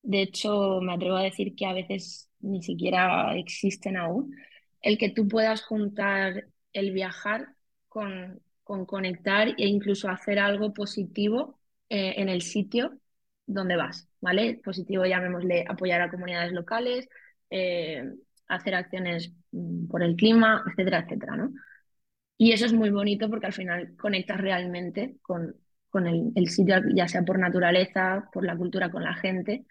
[0.01, 4.35] De hecho, me atrevo a decir que a veces ni siquiera existen aún.
[4.81, 7.47] El que tú puedas juntar el viajar
[7.87, 12.99] con, con conectar e incluso hacer algo positivo eh, en el sitio
[13.45, 14.59] donde vas, ¿vale?
[14.63, 17.07] Positivo, llamémosle apoyar a comunidades locales,
[17.49, 18.03] eh,
[18.47, 21.53] hacer acciones mm, por el clima, etcétera, etcétera, ¿no?
[22.43, 25.55] Y eso es muy bonito porque al final conectas realmente con,
[25.89, 29.65] con el, sitio, ya sea por naturaleza, por la cultura, con la gente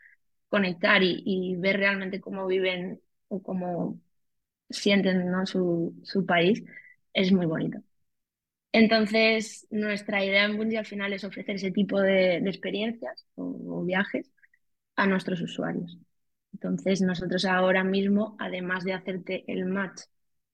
[0.48, 4.00] conectar y, y ver realmente cómo viven o cómo
[4.70, 5.46] sienten, ¿no?
[5.46, 6.64] su, su país,
[7.14, 7.78] es muy bonito.
[8.72, 13.44] Entonces, nuestra idea en Bungie al final es ofrecer ese tipo de, de experiencias o,
[13.80, 14.30] o viajes
[14.96, 15.98] a nuestros usuarios.
[16.54, 20.02] Entonces, nosotros ahora mismo, además de hacerte el match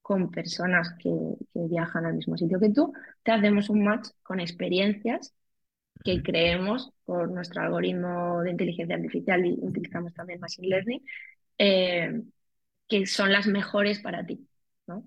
[0.09, 1.11] con personas que,
[1.53, 5.35] que viajan al mismo sitio que tú, te hacemos un match con experiencias
[6.03, 11.05] que creemos por nuestro algoritmo de inteligencia artificial y utilizamos también Machine Learning,
[11.59, 12.23] eh,
[12.89, 14.49] que son las mejores para ti,
[14.87, 15.07] ¿no?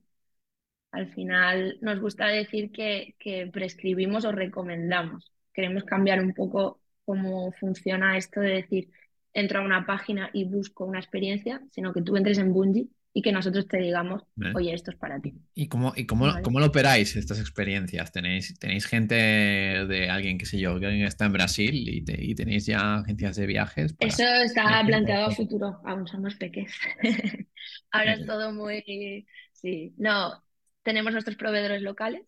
[0.91, 5.33] Al final nos gusta decir que, que prescribimos o recomendamos.
[5.51, 8.91] Queremos cambiar un poco cómo funciona esto de decir,
[9.33, 13.21] entro a una página y busco una experiencia, sino que tú entres en Bungie y
[13.21, 16.41] que nosotros te digamos, oye, esto es para ti, ¿Y cómo, y cómo, ¿vale?
[16.41, 18.11] cómo lo operáis estas experiencias?
[18.11, 22.23] ¿Tenéis, tenéis gente de alguien, qué sé yo, que alguien está en Brasil y, te-
[22.23, 23.95] y tenéis ya agencias de viajes.
[23.99, 26.73] Eso está planteado a futuro, aún somos peques.
[27.91, 29.27] Ahora es todo muy...
[29.53, 30.43] Sí, no,
[30.83, 32.23] tenemos nuestros proveedores locales,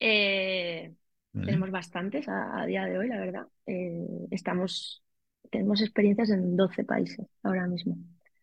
[0.00, 0.94] eh,
[1.32, 1.58] ¿vale?
[1.58, 3.48] tenemos bastantes a, a día de hoy, la verdad.
[3.66, 5.02] Eh, estamos,
[5.50, 7.96] tenemos experiencias en 12 países ahora mismo.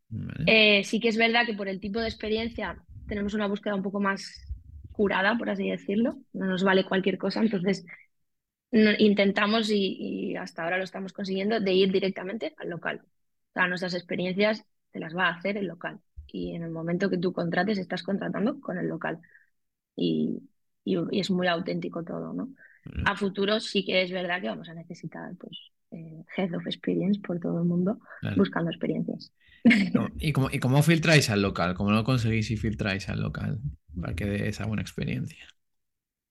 [0.09, 0.45] ¿Vale?
[0.45, 3.83] Eh, sí que es verdad que por el tipo de experiencia tenemos una búsqueda un
[3.83, 4.41] poco más
[4.91, 6.17] curada, por así decirlo.
[6.33, 7.85] No nos vale cualquier cosa, entonces
[8.71, 13.01] no- intentamos y, y hasta ahora lo estamos consiguiendo de ir directamente al local.
[13.05, 15.99] O sea, nuestras experiencias te las va a hacer el local.
[16.27, 19.19] Y en el momento que tú contrates, estás contratando con el local.
[19.95, 20.41] Y,
[20.85, 22.49] y- y es muy auténtico todo, ¿no?
[22.85, 23.11] ¿vale?
[23.11, 27.19] A futuro sí que es verdad que vamos a necesitar, pues, eh, Head of Experience
[27.21, 28.37] por todo el mundo Claro.
[28.37, 29.33] buscando experiencias.
[30.19, 31.73] ¿Y cómo, y cómo filtráis al local?
[31.75, 33.59] ¿Cómo lo conseguís y filtráis al local
[33.99, 35.47] para que dé esa buena experiencia?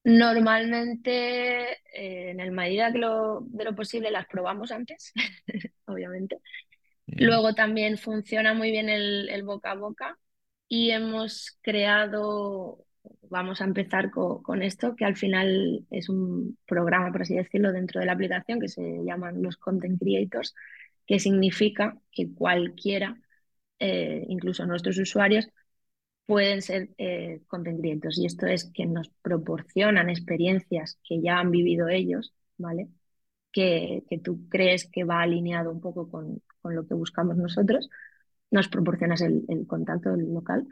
[0.05, 5.13] Normalmente, eh, en el medida que lo, de lo posible, las probamos antes,
[5.87, 6.39] obviamente.
[7.17, 10.19] Luego también funciona muy bien el, el boca a boca
[10.69, 12.87] y hemos creado,
[13.31, 17.73] vamos a empezar co- con, esto, que al final es un programa, por así decirlo,
[17.73, 20.55] dentro de la aplicación que se llaman los Content Creators,
[21.07, 23.19] que significa que cualquiera,
[23.81, 25.49] eh, incluso nuestros usuarios,
[26.27, 28.19] pueden ser eh, content creators.
[28.19, 32.89] Y esto es que nos proporcionan experiencias que ya han vivido ellos, ¿vale?
[33.53, 37.89] Que, que tú crees que va alineado un poco con, con lo que buscamos nosotros,
[38.51, 40.67] nos proporcionas el, el contacto del local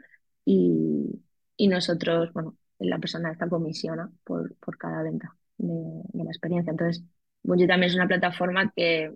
[0.45, 1.21] y,
[1.57, 5.73] y nosotros, bueno, la persona esta comisiona por, por cada venta de,
[6.13, 6.71] de la experiencia.
[6.71, 7.03] Entonces,
[7.43, 9.13] Bungie también es una plataforma que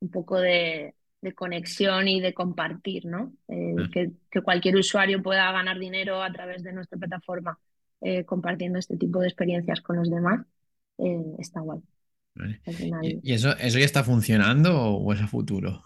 [0.00, 3.32] un poco de, de conexión y de compartir, ¿no?
[3.48, 7.58] Eh, eh, que, que cualquier usuario pueda ganar dinero a través de nuestra plataforma
[8.00, 10.46] eh, compartiendo este tipo de experiencias con los demás,
[10.98, 11.80] eh, está guay.
[12.66, 15.82] ¿Y, final, y eso, eso ya está funcionando o es a futuro?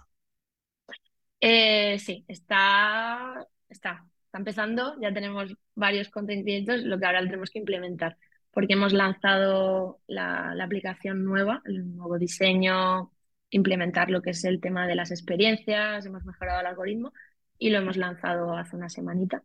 [1.98, 4.06] Sí, está, está.
[4.28, 6.46] Está empezando, ya tenemos varios content
[6.84, 8.18] lo que ahora tenemos que implementar,
[8.52, 13.10] porque hemos lanzado la, aplicación nueva, el nuevo diseño,
[13.50, 17.12] implementar lo que es el tema de las experiencias, hemos mejorado el algoritmo
[17.58, 19.42] y lo hemos lanzado hace una semanita.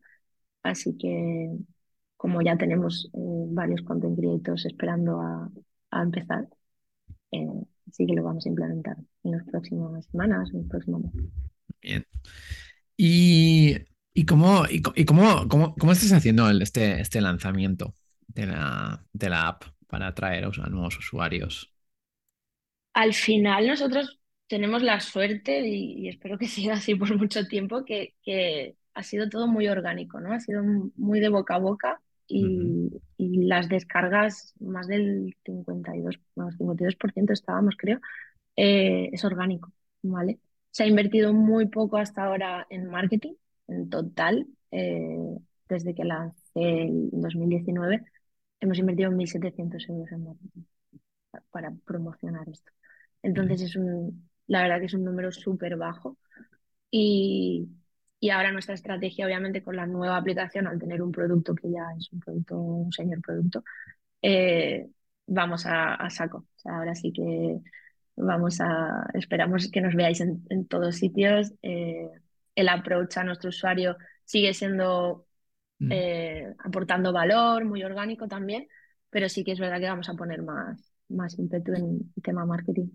[0.63, 1.49] Así que
[2.17, 3.17] como ya tenemos eh,
[3.49, 5.49] varios content creators esperando a,
[5.91, 6.47] a empezar,
[7.31, 7.47] eh,
[7.91, 11.31] sí que lo vamos a implementar en las próximas semanas, en los próximos meses.
[11.81, 12.05] Bien.
[12.97, 13.77] ¿Y,
[14.13, 17.93] y, cómo, y, y cómo, cómo, cómo, estás haciendo el, este, este lanzamiento
[18.27, 21.73] de la, de la app para atraer a nuevos usuarios?
[22.93, 27.83] Al final nosotros tenemos la suerte, y, y espero que siga así por mucho tiempo,
[27.85, 30.33] que, que, ha sido todo muy orgánico, ¿no?
[30.33, 30.63] Ha sido
[30.95, 33.01] muy de boca a boca y, uh -huh.
[33.17, 37.99] y las descargas, más del 52, más 52% estábamos, creo,
[38.55, 39.73] eh, es orgánico,
[40.03, 40.39] ¿vale?
[40.71, 43.33] Se ha invertido muy poco hasta ahora en marketing,
[43.67, 45.37] en total, eh,
[45.69, 48.03] desde que lancé en 2019,
[48.59, 50.63] hemos invertido 1.700 euros en marketing
[51.51, 52.71] para promocionar esto.
[53.21, 56.17] Entonces es un, la verdad que es un número súper bajo
[56.91, 57.69] y,
[58.19, 61.85] y, ahora nuestra estrategia, obviamente, con la nueva aplicación, al tener un producto que ya
[61.97, 63.63] es un producto, un señor producto,
[64.21, 64.87] eh,
[65.27, 66.39] vamos a, a, saco.
[66.39, 67.59] O sea, ahora sí que
[68.15, 71.53] vamos a, esperamos que nos veáis en, en todos sitios.
[71.63, 72.09] Eh,
[72.55, 75.25] el approach a nuestro usuario sigue siendo
[75.79, 75.91] mm.
[75.91, 78.67] eh, aportando valor, muy orgánico también,
[79.09, 82.45] pero sí que es verdad que vamos a poner más, más ímpetu en el tema
[82.45, 82.87] marketing.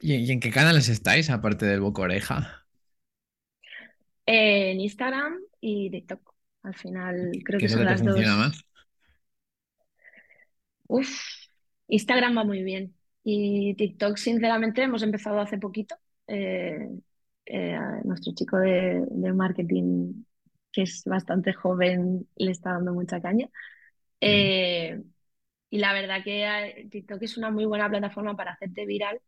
[0.00, 2.64] ¿Y, ¿Y, en qué canales estáis, aparte del Boca Oreja?
[4.26, 6.34] Eh, en Instagram y TikTok.
[6.62, 8.18] Al final creo que son las dos.
[8.18, 8.64] Más?
[10.86, 11.10] Uf,
[11.88, 12.94] Instagram va muy bien.
[13.22, 15.96] Y TikTok, sinceramente, hemos empezado hace poquito.
[16.26, 16.88] Eh,
[17.46, 20.24] eh, nuestro chico de, de, marketing,
[20.72, 23.48] que es bastante joven, le está dando mucha caña.
[24.20, 25.02] Eh,
[25.70, 29.20] y la verdad que TikTok es una muy buena plataforma para hacerte viral,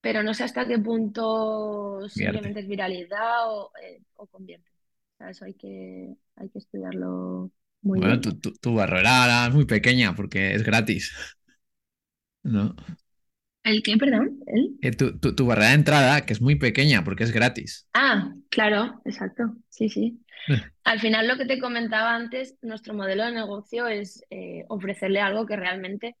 [0.00, 4.70] pero no sé hasta qué punto simplemente es viralidad o, eh, o convierte.
[5.14, 7.50] O sea, eso hay que, hay que estudiarlo
[7.82, 8.20] muy bueno, bien.
[8.22, 11.14] Tu, tu, tu, barrera es muy pequeña porque es gratis.
[12.42, 12.74] ¿No?
[13.62, 14.40] ¿El qué, perdón?
[14.46, 14.78] ¿El?
[14.80, 17.88] Eh, tu, tu, tu, barrera de entrada, que es muy pequeña porque es gratis.
[17.92, 19.54] Ah, claro, exacto.
[19.68, 20.20] Sí, sí.
[20.84, 25.46] Al final, lo que te comentaba antes, nuestro modelo de negocio es eh, ofrecerle algo
[25.46, 26.16] que realmente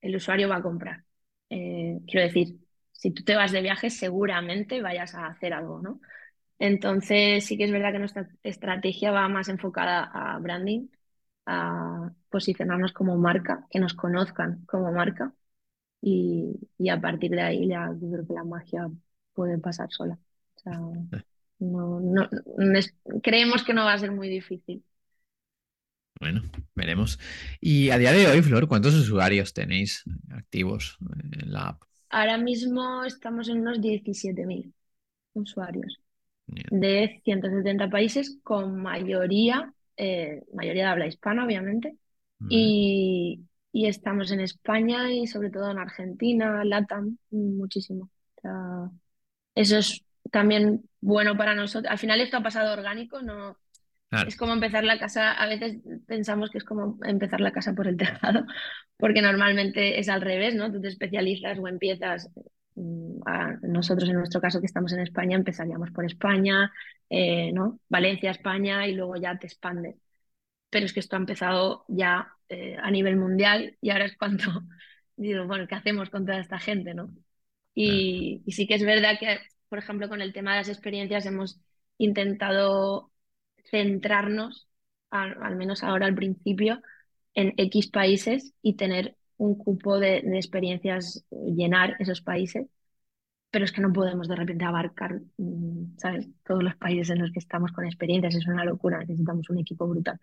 [0.00, 1.04] el usuario va a comprar.
[1.48, 2.58] Eh, quiero decir,
[2.92, 6.00] si tú te vas de viaje, seguramente vayas a hacer algo, ¿no?
[6.58, 10.88] Entonces, sí que es verdad que nuestra estrategia va más enfocada a branding,
[11.46, 15.32] a posicionarnos como marca, que nos conozcan como marca
[16.02, 18.90] y, y a partir de ahí yo creo que la magia
[19.32, 20.18] puede pasar sola.
[20.56, 20.78] O sea,
[21.58, 24.84] no, no, no es, creemos que no va a ser muy difícil.
[26.20, 26.42] Bueno,
[26.74, 27.18] veremos.
[27.60, 30.98] Y a día de hoy, Flor, ¿cuántos usuarios tenéis activos
[31.40, 31.82] en la app?
[32.10, 34.72] Ahora mismo estamos en unos 17.000
[35.34, 36.00] usuarios
[36.46, 41.96] de 170 países con mayoría, eh, mayoría de habla hispana, obviamente,
[42.48, 43.40] y,
[43.72, 48.10] y, estamos en España y sobre todo en Argentina, LATAM, muchísimo.
[48.36, 48.90] O sea,
[49.54, 51.90] eso es también bueno para nosotros.
[51.90, 53.56] Al final esto ha pasado orgánico, no,
[54.12, 54.28] Claro.
[54.28, 57.88] Es como empezar la casa, a veces pensamos que es como empezar la casa por
[57.88, 58.44] el tejado,
[58.98, 60.70] porque normalmente es al revés, ¿no?
[60.70, 62.30] Tú te especializas o empiezas,
[63.24, 66.70] a nosotros en nuestro caso que estamos en España, empezaríamos por España,
[67.08, 67.80] eh, ¿no?
[67.88, 69.96] Valencia, España y luego ya te expandes.
[70.72, 74.44] Pero es que esto ha empezado ya eh, a nivel mundial y ahora es cuando
[75.16, 77.14] digo, bueno, ¿qué hacemos con toda esta gente, no?
[77.74, 78.42] Y, claro.
[78.46, 81.60] y sí que es verdad que, por ejemplo, con el tema de las experiencias hemos
[81.98, 83.12] intentado
[83.70, 84.66] centrarnos,
[85.10, 86.80] al, al, menos ahora al principio,
[87.34, 92.66] en X países y tener un cupo de, de, experiencias, llenar esos países,
[93.50, 96.28] pero es que no podemos de repente abarcar, mm, ¿sabes?
[96.44, 99.86] Todos los países en los que estamos con experiencias, es una locura, necesitamos un equipo
[99.86, 100.18] brutal.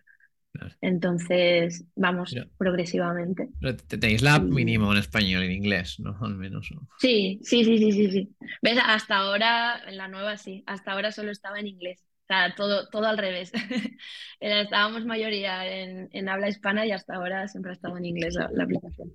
[0.52, 0.74] Claro.
[0.80, 3.48] Entonces, vamos progresivamente.
[3.60, 6.16] Pero tenéis la mínimo en español y en inglés, ¿no?
[6.20, 6.70] Al menos.
[6.72, 6.88] ¿no?
[6.98, 8.36] Sí, sí, sí, sí, sí, sí.
[8.62, 8.78] ¿Ves?
[8.84, 13.06] Hasta ahora, en la nueva sí, hasta ahora solo estaba en inglés sea, todo, todo
[13.06, 13.52] al revés.
[14.40, 18.48] Estábamos mayoría en, en, habla hispana y hasta ahora siempre ha estado en inglés la,
[18.52, 19.12] la aplicación.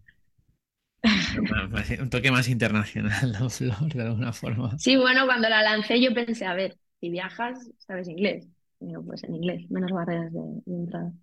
[2.02, 3.94] Un toque más internacional, ¿no, Flor?
[3.94, 4.78] De alguna forma.
[4.78, 8.48] Sí, bueno, cuando la lancé yo pensé, a ver, si viajas, sabes inglés.
[8.82, 11.14] Y digo, pues en inglés, menos barreras de, de entrada.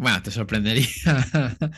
[0.00, 0.86] Bueno, te sorprendería.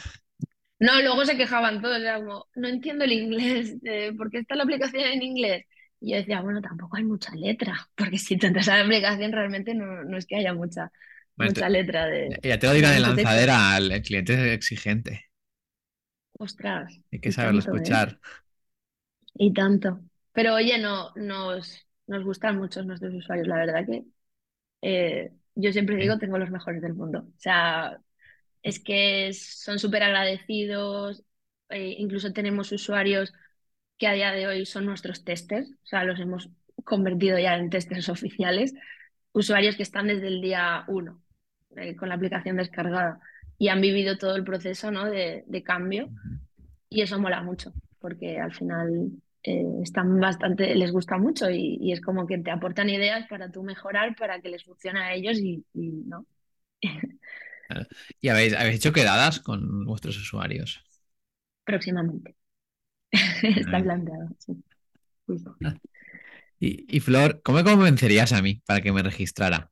[0.78, 4.56] No, luego se quejaban todos, era como, no entiendo el inglés, eh, ¿por qué está
[4.56, 5.64] la aplicación en inglés?
[6.00, 9.30] Y yo decía, bueno, tampoco hay mucha letra, porque si te entras a la aplicación
[9.30, 10.90] realmente no, no es que haya mucha,
[11.36, 12.36] mucha letra de...
[12.42, 15.26] Ya te lo dirá de lanzadera al cliente exigente.
[16.38, 17.00] Ostras.
[17.12, 17.82] Hay que saberlo tanto, ¿eh?
[17.82, 18.20] escuchar.
[19.34, 20.00] Y tanto.
[20.32, 24.04] Pero oye, no, nos, nos gustan mucho nuestros usuarios, la verdad que
[24.82, 27.20] eh, yo siempre digo, tengo los mejores del mundo.
[27.20, 27.98] O sea,
[28.62, 31.24] es que son súper agradecidos,
[31.68, 33.32] eh, incluso tenemos usuarios
[33.98, 36.50] que a día de hoy son nuestros testers, o sea, los hemos
[36.84, 38.74] convertido ya en testers oficiales,
[39.32, 41.22] usuarios que están desde el día uno
[41.76, 43.20] eh, con la aplicación descargada
[43.58, 45.06] y han vivido todo el proceso ¿no?
[45.06, 46.10] de, de cambio
[46.88, 49.12] y eso mola mucho porque al final
[49.44, 53.62] eh, están bastante, les gusta mucho y, es como que te aportan ideas para tú
[53.62, 56.26] mejorar, para que les funcione a ellos y ¿no?
[58.20, 60.84] ¿Y habéis, habéis hecho quedadas con vuestros usuarios?
[61.64, 62.36] Próximamente.
[63.12, 64.62] Está planteado, sí.
[66.58, 69.70] Y, y, Flor, ¿cómo me convencerías a mí para que me registrara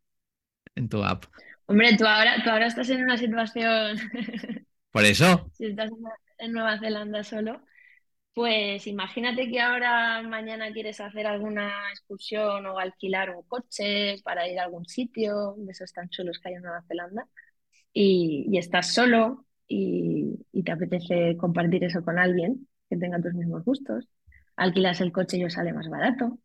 [0.74, 1.24] en tu app?
[1.66, 3.96] Hombre, tú ahora, tú ahora estás en una situación.
[4.90, 5.48] Por eso.
[5.52, 5.90] si estás
[6.38, 7.62] en Nueva Zelanda solo,
[8.34, 14.58] pues imagínate que ahora mañana quieres hacer alguna excursión o alquilar un coche para ir
[14.58, 17.28] a algún sitio de esos tan chulos que hay en Nueva Zelanda
[17.92, 23.34] y, y estás solo y, y, te apetece compartir eso con alguien que tenga tus
[23.34, 24.08] mismos gustos.
[24.56, 26.38] Alquilas el coche y os sale más barato.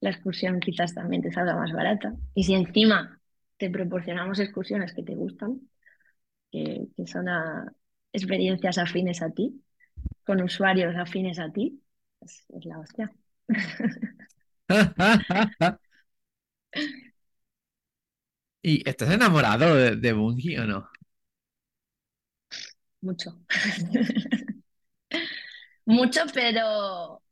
[0.00, 2.14] La excursión quizás también te salga más barata.
[2.34, 3.20] Y si encima
[3.56, 5.60] te proporcionamos excursiones que te gustan,
[6.52, 7.72] que, que son a
[8.12, 9.62] experiencias afines a ti,
[10.24, 11.82] con usuarios afines a ti,
[12.20, 13.12] es, es la hostia.
[18.64, 20.88] ¿Y estás enamorado de, de Bungie o no?
[23.02, 23.38] Mucho.
[25.86, 27.22] Mucho, pero.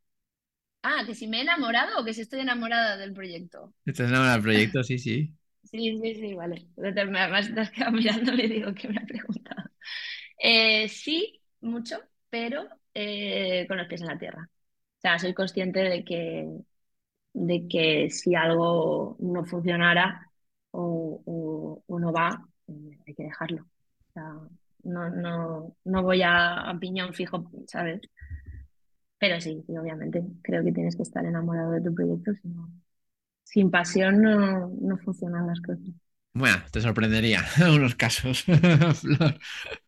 [0.83, 3.73] Ah, que si me he enamorado o que si estoy enamorada del proyecto.
[3.85, 4.83] ¿Estás enamorada del proyecto?
[4.83, 5.33] Sí, sí.
[5.63, 6.67] Sí, sí, sí, vale.
[6.77, 9.69] Además, te has quedado mirando y digo que me ha preguntado.
[10.39, 14.49] Eh, sí, mucho, pero eh, con los pies en la tierra.
[14.99, 16.47] O sea, soy consciente de que,
[17.33, 20.31] de que si algo no funcionara
[20.73, 23.63] o, o, o no va, eh, hay que dejarlo.
[23.63, 24.33] O sea,
[24.85, 28.01] no, no, no voy a, a piñón fijo, ¿sabes?
[29.19, 32.69] Pero sí, sí, obviamente, creo que tienes que estar enamorado de tu proyecto, sino,
[33.43, 35.89] sin pasión no, no funcionan las cosas.
[36.33, 38.43] Bueno, te sorprendería en unos casos.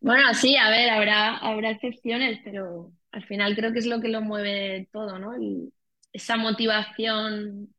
[0.00, 4.08] Bueno, sí, a ver, habrá, habrá excepciones, pero al final creo que es lo que
[4.08, 5.32] lo mueve todo, ¿no?
[6.12, 7.74] Esa motivación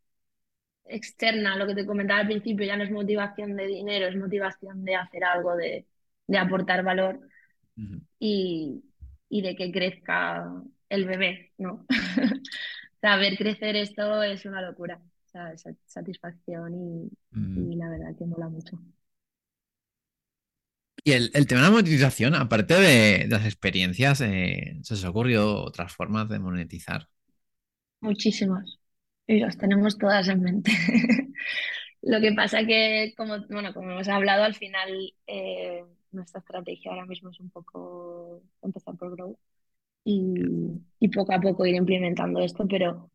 [0.89, 4.83] externa, lo que te comentaba al principio, ya no es motivación de dinero, es motivación
[4.85, 5.85] de hacer algo, de,
[6.27, 7.19] de aportar valor
[7.77, 8.01] uh -huh.
[8.19, 8.83] y,
[9.29, 10.45] y, de que crezca
[10.89, 11.85] el bebé, ¿no?
[13.15, 17.09] ver crecer esto es una locura, o sea, esa satisfacción y,
[17.55, 18.77] y, la verdad que mola mucho.
[21.03, 25.05] Y el, el tema de la monetización, aparte de, de las experiencias, eh, ¿se os
[25.05, 27.07] ha ocurrido otras formas de monetizar?
[28.01, 28.79] Muchísimas.
[29.28, 30.71] Y las tenemos todas en mente.
[32.01, 37.05] Lo que pasa que, como, bueno, como hemos hablado, al final eh, nuestra estrategia ahora
[37.05, 39.38] mismo es un poco empezar por Grow
[40.05, 43.11] y, y, poco a poco ir implementando esto, pero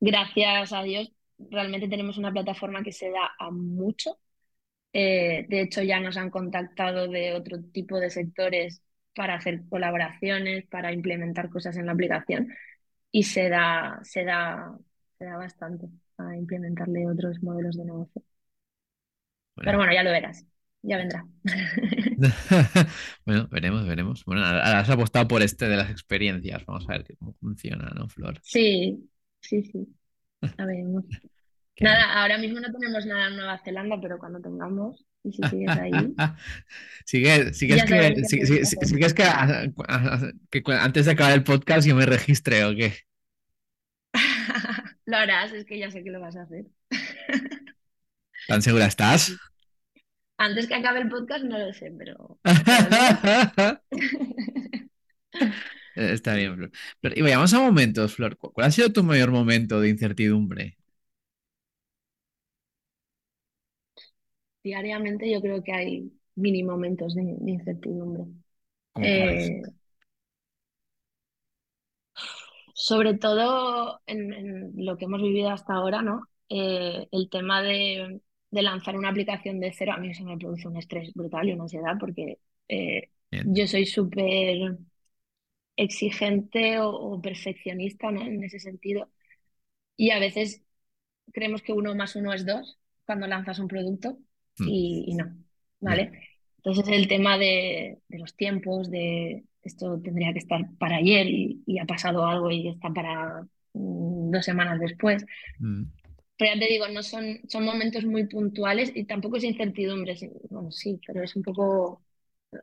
[0.00, 4.18] gracias a Dios realmente tenemos una plataforma que se da a mucho.
[4.92, 8.82] Eh, de hecho, ya nos han contactado de otro tipo de sectores
[9.14, 12.52] para hacer colaboraciones, para implementar cosas en la aplicación
[13.10, 14.76] y se da, se da,
[15.24, 18.22] da bastante a implementarle otros modelos de negocio.
[19.56, 19.66] Bueno.
[19.66, 20.46] Pero bueno, ya lo verás,
[20.82, 21.24] ya vendrá.
[23.26, 24.24] bueno, veremos, veremos.
[24.24, 26.64] Bueno, has apostado por este de las experiencias.
[26.66, 28.38] Vamos a ver cómo funciona, ¿no, Flor?
[28.42, 29.08] Sí,
[29.40, 29.88] sí, sí.
[30.58, 30.84] A ver,
[31.80, 35.76] nada, ahora mismo no tenemos nada en Nueva Zelanda, pero cuando tengamos, y si sigues
[35.76, 35.92] ahí.
[37.04, 39.24] sigue, sigue es que, sigue, sigue, sigue es que,
[40.50, 42.92] que antes de acabar el podcast yo me registre o qué.
[45.06, 46.66] Lo harás, es que ya sé que lo vas a hacer.
[48.48, 49.32] ¿Tan segura estás?
[50.36, 52.38] Antes que acabe el podcast no lo sé, pero...
[55.94, 56.70] Está bien, Flor.
[57.00, 58.36] Pero, y vayamos a momentos, Flor.
[58.36, 60.76] ¿Cuál ha sido tu mayor momento de incertidumbre?
[64.62, 68.24] Diariamente yo creo que hay mini momentos de, de incertidumbre.
[68.96, 69.62] Eh,
[72.84, 76.28] sobre todo en, en, lo que hemos vivido hasta ahora, ¿no?
[76.50, 78.20] Eh, el tema de,
[78.50, 81.52] de, lanzar una aplicación de cero, a mí eso me produce un estrés brutal y
[81.52, 84.76] una ansiedad porque eh, yo soy súper
[85.76, 88.20] exigente o, o perfeccionista ¿no?
[88.20, 89.08] en ese sentido
[89.96, 90.62] y a veces
[91.32, 94.18] creemos que uno más uno es dos cuando lanzas un producto
[94.58, 95.36] Mm, y, y no,
[95.80, 96.12] ¿vale?
[96.64, 101.62] Entonces el tema de, de los tiempos, de esto tendría que estar para ayer y,
[101.66, 103.42] y ha pasado algo y está para
[103.74, 105.24] mm, dos semanas después.
[105.60, 105.84] mm,
[106.36, 110.16] Pero ya te digo, no son, son momentos muy puntuales y tampoco es incertidumbre.
[110.16, 112.02] sí, Bueno, sí, pero es un poco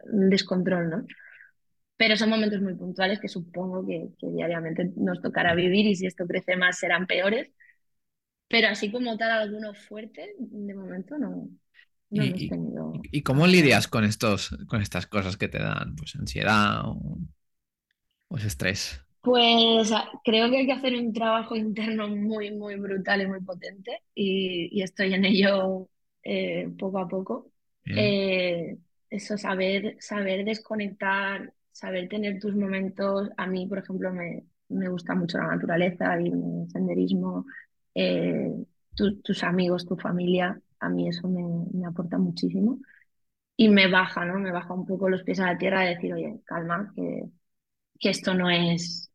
[0.05, 1.05] un descontrol, ¿no?
[1.97, 6.07] Pero son momentos muy puntuales que supongo que, que diariamente nos tocará vivir y si
[6.07, 7.51] esto crece más serán peores.
[8.49, 11.49] Pero así como tal, alguno fuerte, de momento no,
[12.11, 16.15] no ¿Y, tenido y cómo lidias con estos, con estas cosas que te dan, pues
[16.15, 17.19] ansiedad o,
[18.29, 19.01] o estrés?
[19.21, 23.39] Pues a- creo que hay que hacer un trabajo interno muy, muy brutal y muy
[23.41, 25.87] potente y, y estoy en ello
[26.23, 27.51] eh, poco a poco.
[27.93, 28.77] Eh,
[29.09, 33.29] eso, saber, saber desconectar, saber tener tus momentos.
[33.37, 37.45] A mí, por ejemplo, me, me gusta mucho la naturaleza y el senderismo,
[37.93, 38.49] eh,
[38.95, 40.59] tu- tus amigos, tu familia.
[40.81, 42.79] A mí eso me, me aporta muchísimo
[43.57, 44.39] y me baja, ¿no?
[44.39, 47.23] Me baja un poco los pies a la tierra de decir, oye, calma, que,
[47.99, 49.11] que esto no es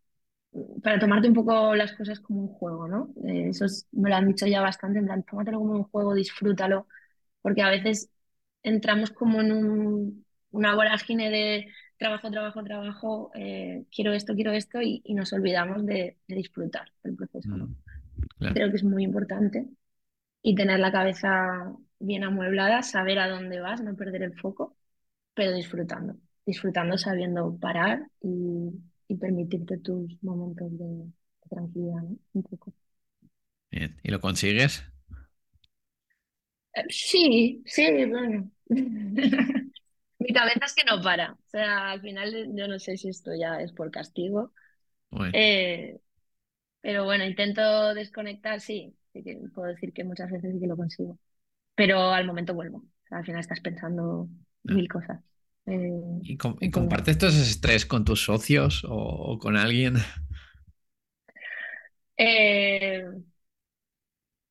[0.83, 3.11] para tomarte un poco las cosas como un juego, ¿no?
[3.27, 6.15] Eh, eso es- me lo han dicho ya bastante, en plan, tómatelo como un juego,
[6.15, 6.87] disfrútalo,
[7.43, 8.11] porque a veces
[8.63, 14.81] entramos como en un- una vorágine de trabajo, trabajo, trabajo, eh, quiero esto, quiero esto,
[14.83, 17.71] y, y nos olvidamos de, de disfrutar del proceso, ¿no?
[17.71, 18.63] Mm, claro.
[18.63, 19.67] Creo que es muy importante
[20.47, 24.77] y tener la cabeza bien amueblada, saber a dónde vas, no perder el foco,
[25.35, 26.17] pero disfrutando,
[26.47, 28.73] disfrutando sabiendo parar y,
[29.09, 32.17] y permitirte tus momentos de, de tranquilidad, ¿no?
[32.35, 32.75] Un poco.
[33.71, 33.97] Bien.
[34.03, 34.83] ¿Y lo consigues?
[36.75, 38.51] Eh, sí, sí, bueno.
[40.19, 41.33] Mi cabeza es que no para.
[41.35, 44.53] O sea, al final yo no sé si esto ya es por castigo.
[45.11, 46.01] Bueno, Eh,
[46.83, 48.97] pero bueno, intento desconectar, sí.
[49.19, 51.19] Sí que puedo decir que muchas veces sí que lo consigo.
[51.77, 52.79] Pero al momento vuelvo.
[52.81, 54.29] O sea, al final estás pensando
[54.65, 54.77] no.
[54.77, 55.21] mil cosas.
[55.67, 55.91] Eh,
[56.21, 59.97] ¿Y, com- y entonces, compartes todo ese estrés con tus socios o, o con alguien?
[62.17, 63.05] eh,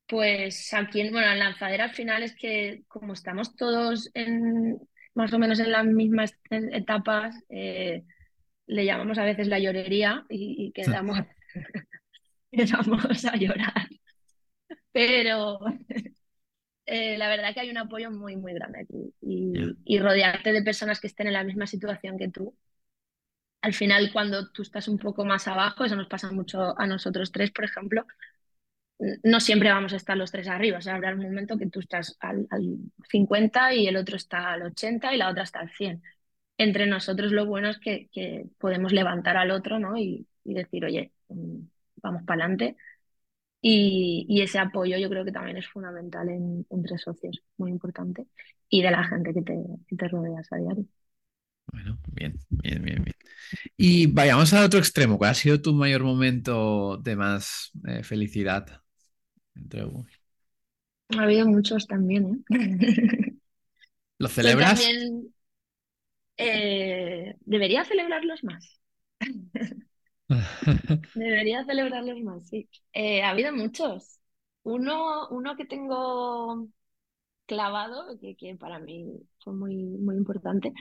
[0.07, 4.77] Pues aquí, en- bueno, en Lanzadera al final es que como estamos todos en
[5.15, 8.03] más o menos en las mismas etapas, eh,
[8.67, 11.19] le llamamos a veces la llorería y, y quedamos,
[12.51, 13.87] quedamos a llorar.
[14.95, 15.59] Pero
[16.85, 19.53] eh, la verdad que hay un apoyo muy, muy grande aquí y,
[19.85, 22.55] y rodearte de personas que estén en la misma situación que tú.
[23.61, 27.31] Al final, cuando tú estás un poco más abajo, eso nos pasa mucho a nosotros
[27.33, 28.05] tres, por ejemplo,
[29.23, 30.77] no siempre vamos a estar los tres arriba.
[30.77, 32.77] O sea, habrá un momento que tú estás al, al
[33.09, 36.01] 50 y el otro está al 80 y la otra está al 100.
[36.57, 39.97] Entre nosotros lo bueno es que, que podemos levantar al otro, ¿no?
[39.97, 41.59] Y, y decir, oye, mm,
[41.97, 42.77] vamos para adelante.
[43.67, 48.27] Y, y ese apoyo yo creo que también es fundamental en- entre socios, muy importante.
[48.69, 49.55] Y de la gente que te,
[49.87, 50.85] que te rodeas a diario.
[51.71, 53.15] Bueno, bien, bien, bien, bien.
[53.77, 55.17] Y vayamos al otro extremo.
[55.17, 58.81] ¿Cuál ha sido tu mayor momento de más eh, felicidad?
[59.55, 59.83] Entre-
[61.17, 63.33] Ha habido muchos también, ¿eh?
[64.19, 64.55] ¿Lo Tú celebras?
[64.55, 65.33] también
[66.37, 68.79] eh, deberías celebrarlos más.
[71.13, 72.69] Debería celebrarlos más, sí.
[72.93, 74.19] Eh, ha habido muchos.
[74.63, 76.67] Uno, uno que tengo
[77.47, 79.07] clavado, que, que para mí
[79.43, 80.73] fue muy, muy importante,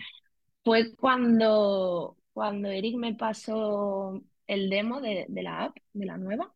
[0.64, 6.55] fue cuando, cuando Eric me pasó el demo de, de la app, de la nueva,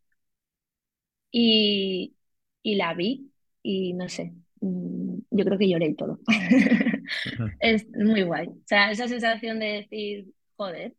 [1.30, 2.16] y,
[2.62, 3.32] y la vi
[3.62, 6.18] y no sé, mm, yo creo que lloré y todo.
[7.60, 8.48] Es muy guay.
[8.48, 10.94] O sea, esa sensación de decir, joder,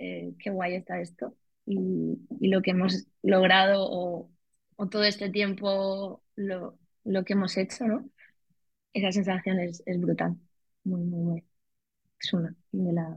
[0.00, 1.36] eh, qué guay está esto
[1.66, 4.30] y, y lo que hemos logrado o,
[4.76, 8.10] o todo este tiempo lo, lo que hemos hecho, ¿no?
[8.94, 10.36] Esa sensación es, es brutal.
[10.84, 11.44] Muy, muy guay.
[12.20, 12.54] Es una.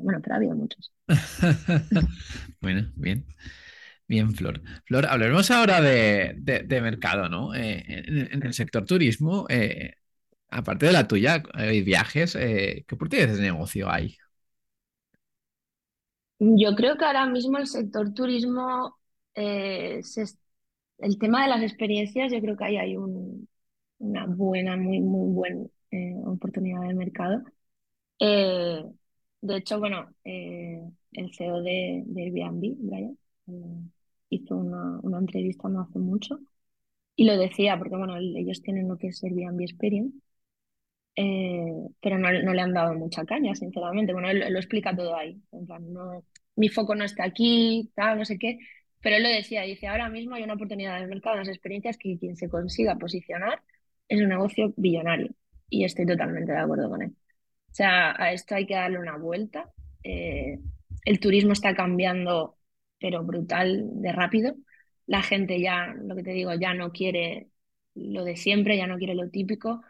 [0.02, 0.94] Bueno, pero ha habido muchos.
[2.62, 3.26] Bueno, bien,
[4.08, 4.62] bien, Flor.
[4.86, 7.54] Flor, hablaremos ahora de, de- mercado, ¿no?
[7.56, 9.96] Eh, en, el sector turismo, eh,
[10.50, 14.18] aparte de la tuya, eh, viajes, eh, ¿qué oportunidades de negocio hay?
[16.40, 18.98] Yo creo que ahora mismo el sector turismo,
[19.36, 20.02] eh,
[21.00, 23.48] el tema de las experiencias, yo creo que ahí hay un-
[24.00, 27.44] una buena, muy, muy buena eh, oportunidad de mercado.
[28.20, 28.84] Eh,
[29.42, 30.82] de hecho, bueno, eh,
[31.14, 33.18] el CEO de, de Airbnb, Brian,
[33.48, 33.90] eh,
[34.30, 36.40] hizo una, una entrevista no hace mucho
[37.16, 40.18] y lo decía, porque bueno, el- ellos tienen lo que es Airbnb Experience,
[41.16, 44.14] eh, pero no, le han dado mucha caña, sinceramente.
[44.14, 45.42] Bueno, él, él lo explica todo ahí.
[45.52, 46.24] En plan, no,
[46.56, 48.60] mi foco no está aquí, tal, no sé qué.
[49.02, 51.98] Pero él lo decía, dice, ahora mismo hay una oportunidad en el mercado, las experiencias
[51.98, 53.62] que quien se consiga posicionar
[54.08, 55.30] es un negocio billonario.
[55.70, 57.10] y estoy totalmente de acuerdo con él.
[57.72, 59.72] O sea, a esto hay que darle una vuelta.
[60.04, 60.60] Eh,
[61.06, 62.58] el turismo está cambiando,
[63.00, 64.56] pero brutal de rápido.
[65.08, 67.50] La gente ya, lo que te digo, ya no quiere
[67.96, 69.82] lo de siempre, ya no quiere lo típico.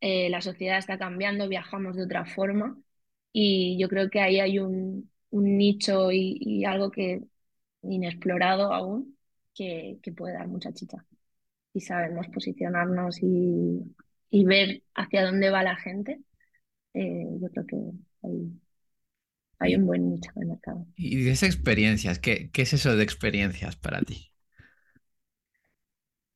[0.00, 2.78] Eh, la sociedad está cambiando, viajamos de otra forma
[3.32, 7.22] y yo creo que ahí hay un, un nicho y, y algo que
[7.82, 9.18] inexplorado aún
[9.54, 11.06] que, que puede dar mucha chicha.
[11.74, 13.94] Y sabemos posicionarnos y,
[14.30, 16.20] y ver hacia dónde va la gente,
[16.94, 17.76] eh, yo creo que
[18.24, 18.60] hay,
[19.60, 20.84] hay un buen nicho de mercado.
[20.96, 24.29] y de esas experiencias, ¿qué, qué es eso de experiencias para ti?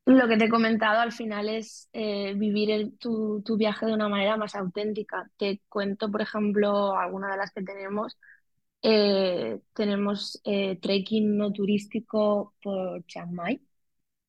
[0.07, 4.09] Lo que te he comentado al final es eh, vivir tu, tu viaje de una
[4.09, 5.31] manera más auténtica.
[5.39, 8.19] Te cuento, por ejemplo, alguna de las que tenemos.
[8.83, 13.61] Eh, tenemos eh, trekking no turístico por Chiang Mai,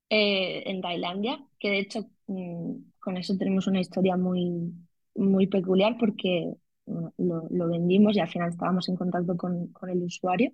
[0.09, 4.73] eh, en Tailandia, que de hecho mm, con eso tenemos una historia muy,
[5.15, 6.53] muy peculiar porque
[6.87, 10.51] mm, lo, lo vendimos y al final estábamos en contacto con, con el usuario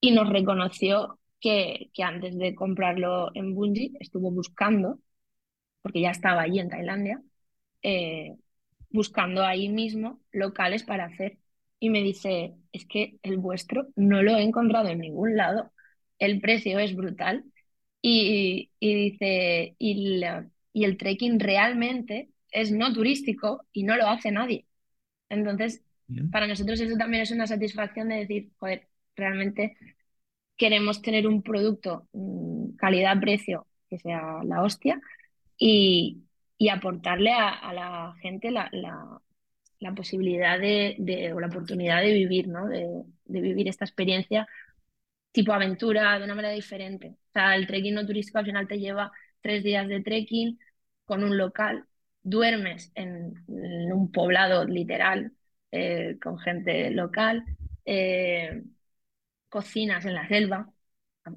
[0.00, 5.00] y nos reconoció que, que antes de comprarlo en Bungie estuvo buscando,
[5.82, 7.22] porque ya estaba allí en Tailandia,
[7.82, 8.36] eh,
[8.90, 11.38] buscando ahí mismo locales para hacer.
[11.80, 15.72] Y me dice, es que el vuestro no lo he encontrado en ningún lado,
[16.18, 17.44] el precio es brutal.
[18.02, 24.08] Y, y dice, y, la- y el trekking realmente es no turístico y no lo
[24.08, 24.66] hace nadie.
[25.28, 26.30] Entonces, Bien.
[26.30, 29.76] para nosotros eso también es una satisfacción de decir, joder, realmente
[30.56, 35.00] queremos tener un producto mm, calidad-precio que sea la hostia
[35.58, 36.24] y,
[36.58, 39.20] y aportarle a, la gente la, la-
[39.80, 42.66] la posibilidad de, de- o la oportunidad de vivir, ¿no?
[42.68, 42.88] De,
[43.26, 44.46] de vivir esta experiencia
[45.32, 47.16] tipo aventura de una manera diferente.
[47.30, 50.58] O sea, el trekking no turístico al final te lleva tres días de trekking
[51.04, 51.84] con un local,
[52.22, 55.32] duermes en, en un poblado literal
[55.72, 57.44] eh, con gente local,
[57.84, 58.62] eh,
[59.48, 60.72] cocinas en la selva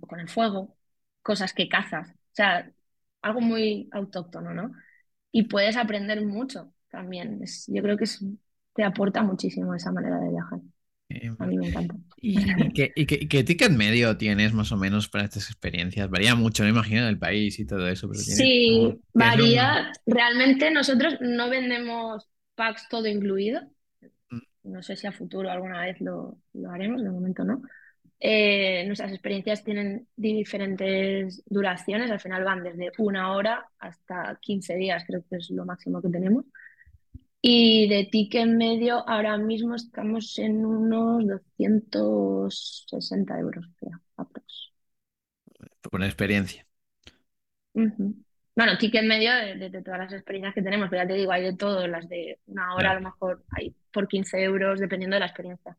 [0.07, 0.77] con el fuego,
[1.21, 2.71] cosas que cazas, o sea,
[3.21, 4.71] algo muy autóctono, ¿no?
[5.31, 7.41] Y puedes aprender mucho también.
[7.43, 8.23] Es- yo creo que es-
[8.75, 10.59] te aporta muchísimo esa manera de viajar.
[11.09, 11.95] Eh, A mí me encanta.
[12.21, 15.49] ¿Y, y qué, y qué- y qué ticket medio tienes más o menos para estas
[15.49, 16.09] experiencias?
[16.09, 19.13] Varía mucho, me imagino, en el país y todo eso, pero tienes, como- Sí, un...
[19.13, 19.91] varía.
[20.05, 23.61] Realmente nosotros no vendemos packs todo incluido.
[24.63, 27.61] No sé si a futuro alguna vez lo, lo haremos, de momento no.
[28.21, 35.03] Eh, nuestras experiencias tienen diferentes duraciones, al final van desde una hora hasta 15 días,
[35.07, 36.45] creo que es lo máximo que tenemos.
[37.41, 43.99] Y de ticket medio ahora mismo estamos en unos 260 euros, creo.
[45.81, 46.65] Por experiencia.
[47.73, 48.15] Ujú.
[48.55, 51.31] Bueno, ticket medio de, de- de todas las experiencias que tenemos, pero ya te digo,
[51.31, 54.79] hay de todo, las de una hora a Claro, lo mejor hay por 15 euros,
[54.79, 55.77] dependiendo de la experiencia.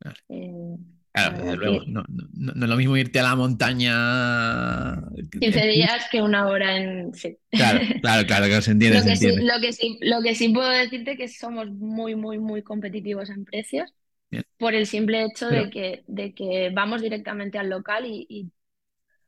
[0.00, 0.20] claro.
[0.28, 0.76] Eh,
[1.12, 1.82] Claro, desde luego.
[1.86, 5.00] No, no, no- es lo mismo irte a la montaña
[5.40, 5.90] 15 en bus.
[5.90, 7.14] días que una hora en...
[7.14, 7.38] Sí.
[7.54, 9.44] Claro, claro, claro, que se entiende, Lo se que sí, entiende.
[9.44, 13.44] lo que sí, lo que sí puedo decirte que somos muy, muy, muy competitivos en
[13.44, 13.92] precios
[14.30, 14.44] Bien.
[14.58, 18.52] por el simple hecho Pero, de que, de que vamos directamente al local y, y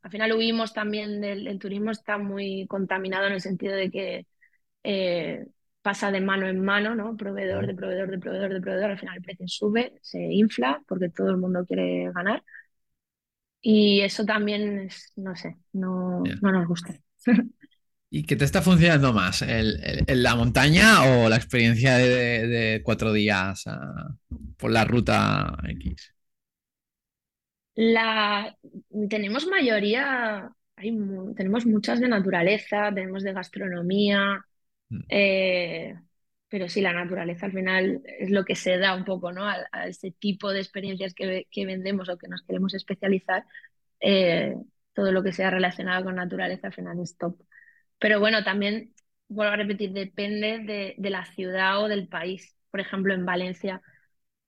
[0.03, 4.27] al final huimos también del el turismo, está muy contaminado en el sentido de que
[4.83, 5.45] eh,
[5.81, 7.17] pasa de mano en mano, ¿no?
[7.17, 11.09] Proveedor de proveedor de proveedor de proveedor, al final el precio sube, se infla porque
[11.09, 12.43] todo el mundo quiere ganar
[13.61, 16.95] y eso también es, no sé, no, no nos gusta.
[18.09, 19.41] ¿Y qué te está funcionando más?
[19.41, 24.15] ¿El, el- la montaña o la experiencia de, de- de cuatro días ah,
[24.57, 26.13] por la ruta X?
[27.75, 28.55] La,
[29.09, 30.91] tenemos mayoría, hay
[31.35, 34.45] tenemos muchas de naturaleza, tenemos de gastronomía,
[35.09, 35.95] eh,
[36.49, 39.45] pero sí, la naturaleza al final es lo que se da un poco, ¿no?
[39.47, 43.45] A, a ese tipo de experiencias que, que vendemos o que nos queremos especializar,
[44.01, 44.55] eh,
[44.93, 47.37] todo lo que sea relacionado con naturaleza al final es top.
[47.99, 48.93] Pero bueno, también,
[49.29, 52.55] vuelvo a repetir, depende de, de la ciudad o del país.
[52.71, 53.81] Por ejemplo, en Valencia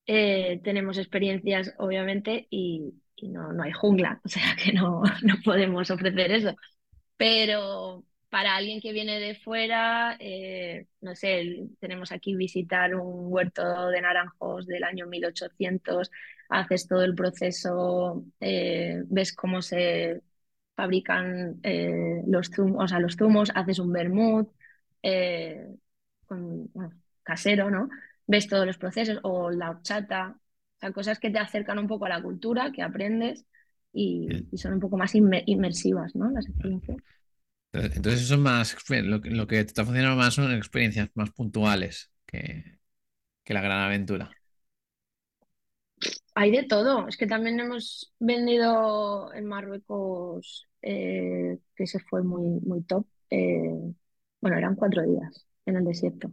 [0.06, 5.36] eh, tenemos experiencias, obviamente, y, y no, no hay jungla, o sea que no, no
[5.44, 6.56] podemos ofrecer eso.
[7.18, 13.90] Pero para alguien que viene de fuera, eh, no sé, tenemos aquí visitar un huerto
[13.90, 16.10] de naranjos del año 1800,
[16.50, 20.24] haces todo el proceso, eh, ves cómo se
[20.76, 24.50] fabrican eh, los zumos, o sea, los zumos, haces un vermut
[26.26, 27.90] con, bueno, casero, ¿no?
[28.28, 30.36] Ves todos los procesos, o la horchata,
[30.78, 33.46] o sea, cosas que te acercan un poco a la cultura, que aprendes
[33.94, 36.30] y, y son un poco más inme- inmersivas, ¿no?
[36.32, 36.98] Las experiencias.
[37.74, 41.32] Entonces, eso es más, lo, que lo que te está funcionando más son experiencias más
[41.32, 42.80] puntuales que,
[43.44, 44.32] que la gran aventura.
[46.36, 47.08] Hay de todo.
[47.08, 53.06] Es que también hemos vendido en Marruecos, eh, que se fue muy, muy top.
[53.30, 53.94] Eh,
[54.42, 56.32] bueno, eran cuatro días en el desierto.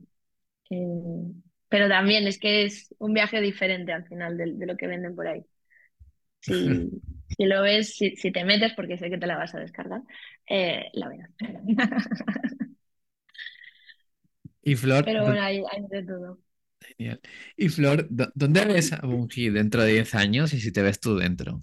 [0.70, 1.32] Eh,
[1.68, 5.14] pero también es que es un viaje diferente al final de, de lo que venden
[5.16, 5.45] por ahí.
[6.43, 6.91] Si,
[7.37, 10.03] si lo ves, si, si te metes, porque sé que te la vas a descargar,
[10.49, 11.31] eh, la verás.
[14.62, 16.39] Y Flor, Pero bueno, hay, hay de todo.
[16.81, 17.20] genial.
[17.57, 21.01] Y Flor, ¿dó- ¿dónde ves a Bungie dentro de 10 años y si te ves
[21.01, 21.61] tú dentro?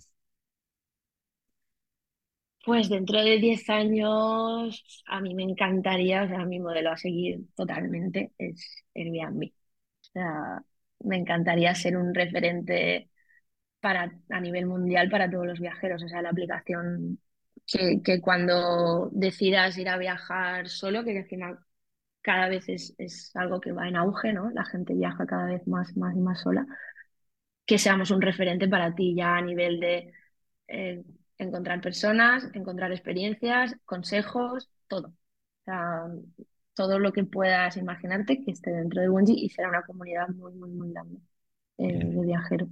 [2.66, 7.40] Pues dentro de 10 años, a mí me encantaría, o sea, mi modelo a seguir
[7.56, 9.52] totalmente es Airbnb.
[10.02, 10.64] O sea,
[11.02, 13.10] me encantaría ser un referente
[13.88, 16.04] para, a nivel mundial para todos los viajeros.
[16.04, 17.20] O sea, la aplicación
[17.66, 21.66] que, que cuando decidas ir a viajar solo, que encima
[22.22, 24.50] cada vez es, es algo que va en auge, ¿no?
[24.52, 26.68] La gente viaja cada vez más, más y más sola,
[27.66, 30.12] que seamos un referente para ti ya a nivel de
[30.68, 31.04] eh,
[31.38, 35.08] encontrar personas, encontrar experiencias, consejos, todo.
[35.10, 36.08] O sea,
[36.74, 40.54] todo lo que puedas imaginarte que esté dentro de Bungie y será una comunidad muy,
[40.56, 41.20] muy, muy grande
[41.78, 42.70] eh, de viajeros.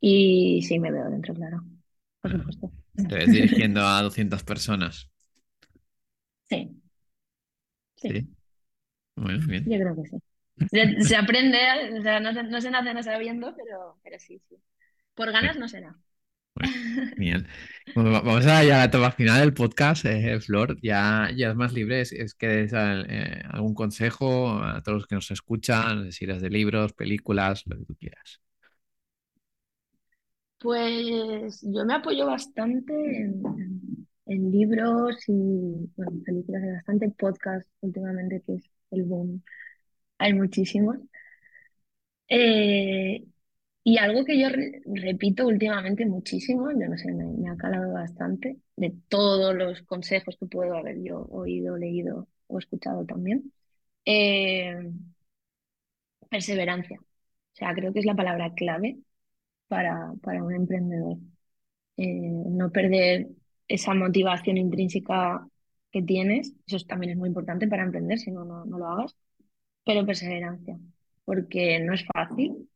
[0.00, 1.62] Y sí, me veo dentro, claro,
[2.20, 2.72] por supuesto.
[3.06, 5.10] te ves dirigiendo a 200 personas.
[6.50, 6.80] Sí,
[7.96, 8.28] sí, Sí.
[9.16, 9.70] Bueno, bien.
[9.70, 10.16] yo creo que sí.
[10.70, 11.58] Se, se aprende,
[11.98, 14.56] o sea, no se, no se nace no sabiendo, pero, pero sí, sí.
[15.14, 15.96] Por ganas no será.
[16.54, 16.72] Bueno,
[17.16, 17.46] genial.
[17.94, 20.78] Bueno, vamos a ya a la etapa final del podcast, eh, Flor.
[20.82, 22.00] Ya, ya es más libre.
[22.00, 26.42] Es, es que des eh, algún consejo a todos los que nos escuchan, si eres
[26.42, 28.40] de libros, películas, lo que tú quieras.
[30.60, 33.42] Pues yo me apoyo bastante en,
[34.26, 35.32] en libros y
[35.96, 39.42] bueno, películas, bastante podcast últimamente, que es el boom.
[40.18, 40.98] Hay muchísimos.
[42.28, 43.24] Eh,
[43.84, 47.92] y algo que yo re- repito últimamente muchísimo, yo no sé, me, me ha calado
[47.94, 53.52] bastante, de todos los consejos que puedo haber yo oído, leído o escuchado también,
[54.06, 54.90] eh,
[56.30, 56.98] perseverancia.
[57.00, 58.98] O sea, creo que es la palabra clave
[59.68, 61.18] para, para un emprendedor.
[61.96, 62.06] eh,
[62.48, 63.28] no perder
[63.68, 65.46] esa motivación intrínseca
[65.92, 68.86] que tienes, eso es- también es muy importante para emprender, si no, no, no lo
[68.88, 69.16] hagas,
[69.84, 70.78] pero perseverancia,
[71.26, 72.68] porque no es fácil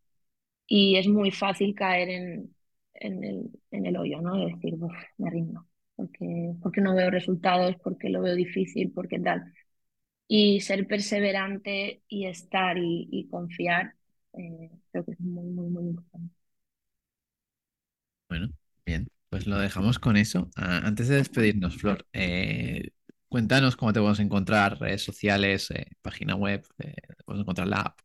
[0.66, 2.57] y es muy fácil caer en,
[2.95, 4.36] en el, en el hoyo, ¿no?
[4.38, 5.66] De decir, "Uf, me rindo,
[5.97, 9.53] porque, porque no veo resultados, porque lo veo difícil, porque tal.
[10.28, 13.95] Y ser perseverante y estar y, y confiar,
[14.34, 16.34] eh, creo que es muy, muy, muy importante.
[18.33, 18.49] Bueno,
[18.87, 19.09] bien.
[19.28, 20.49] Pues lo dejamos con eso.
[20.57, 22.89] Ah, antes de despedirnos, Flor, eh,
[23.28, 26.95] cuéntanos cómo te podemos encontrar, redes sociales, eh, página web, eh,
[27.26, 27.99] podemos encontrar la app.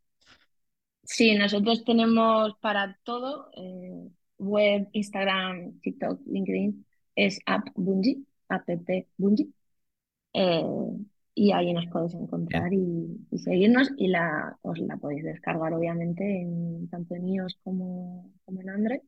[1.04, 6.84] Sí, nosotros tenemos para todo, eh, web, Instagram, TikTok, LinkedIn,
[7.16, 8.18] es app Bungie,
[8.50, 8.68] app
[9.16, 9.48] Bungie,
[11.34, 16.42] y ahí nos podéis encontrar y, y seguirnos y la, os la podéis descargar obviamente
[16.42, 19.00] en, tanto en iOS como, como en Android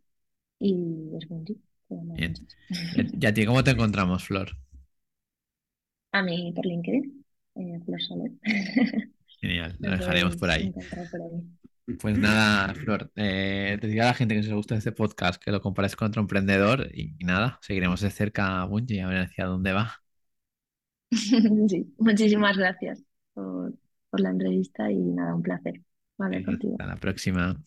[0.61, 2.39] y es mola bien.
[2.39, 2.57] mucho.
[3.21, 4.57] ¿Y a ti cómo te encontramos, Flor?
[6.13, 7.25] A mí por LinkedIn,
[7.57, 8.33] eh, Flor Soler,
[9.41, 10.75] Genial, lo dejaremos por ahí.
[10.75, 11.43] encontrar por ahí.
[11.99, 15.51] Pues nada, Flor, eh, te digo a la gente que os gusta este podcast que
[15.51, 19.19] lo compares con otro emprendedor y, y nada, seguiremos de cerca a Bungie a ver
[19.23, 20.01] hacia dónde va.
[21.69, 23.03] Sí, muchísimas gracias
[23.35, 23.75] por,
[24.11, 25.81] por la entrevista y nada, un placer
[26.31, 26.79] Venga, contigo.
[26.79, 27.63] hasta la próxima.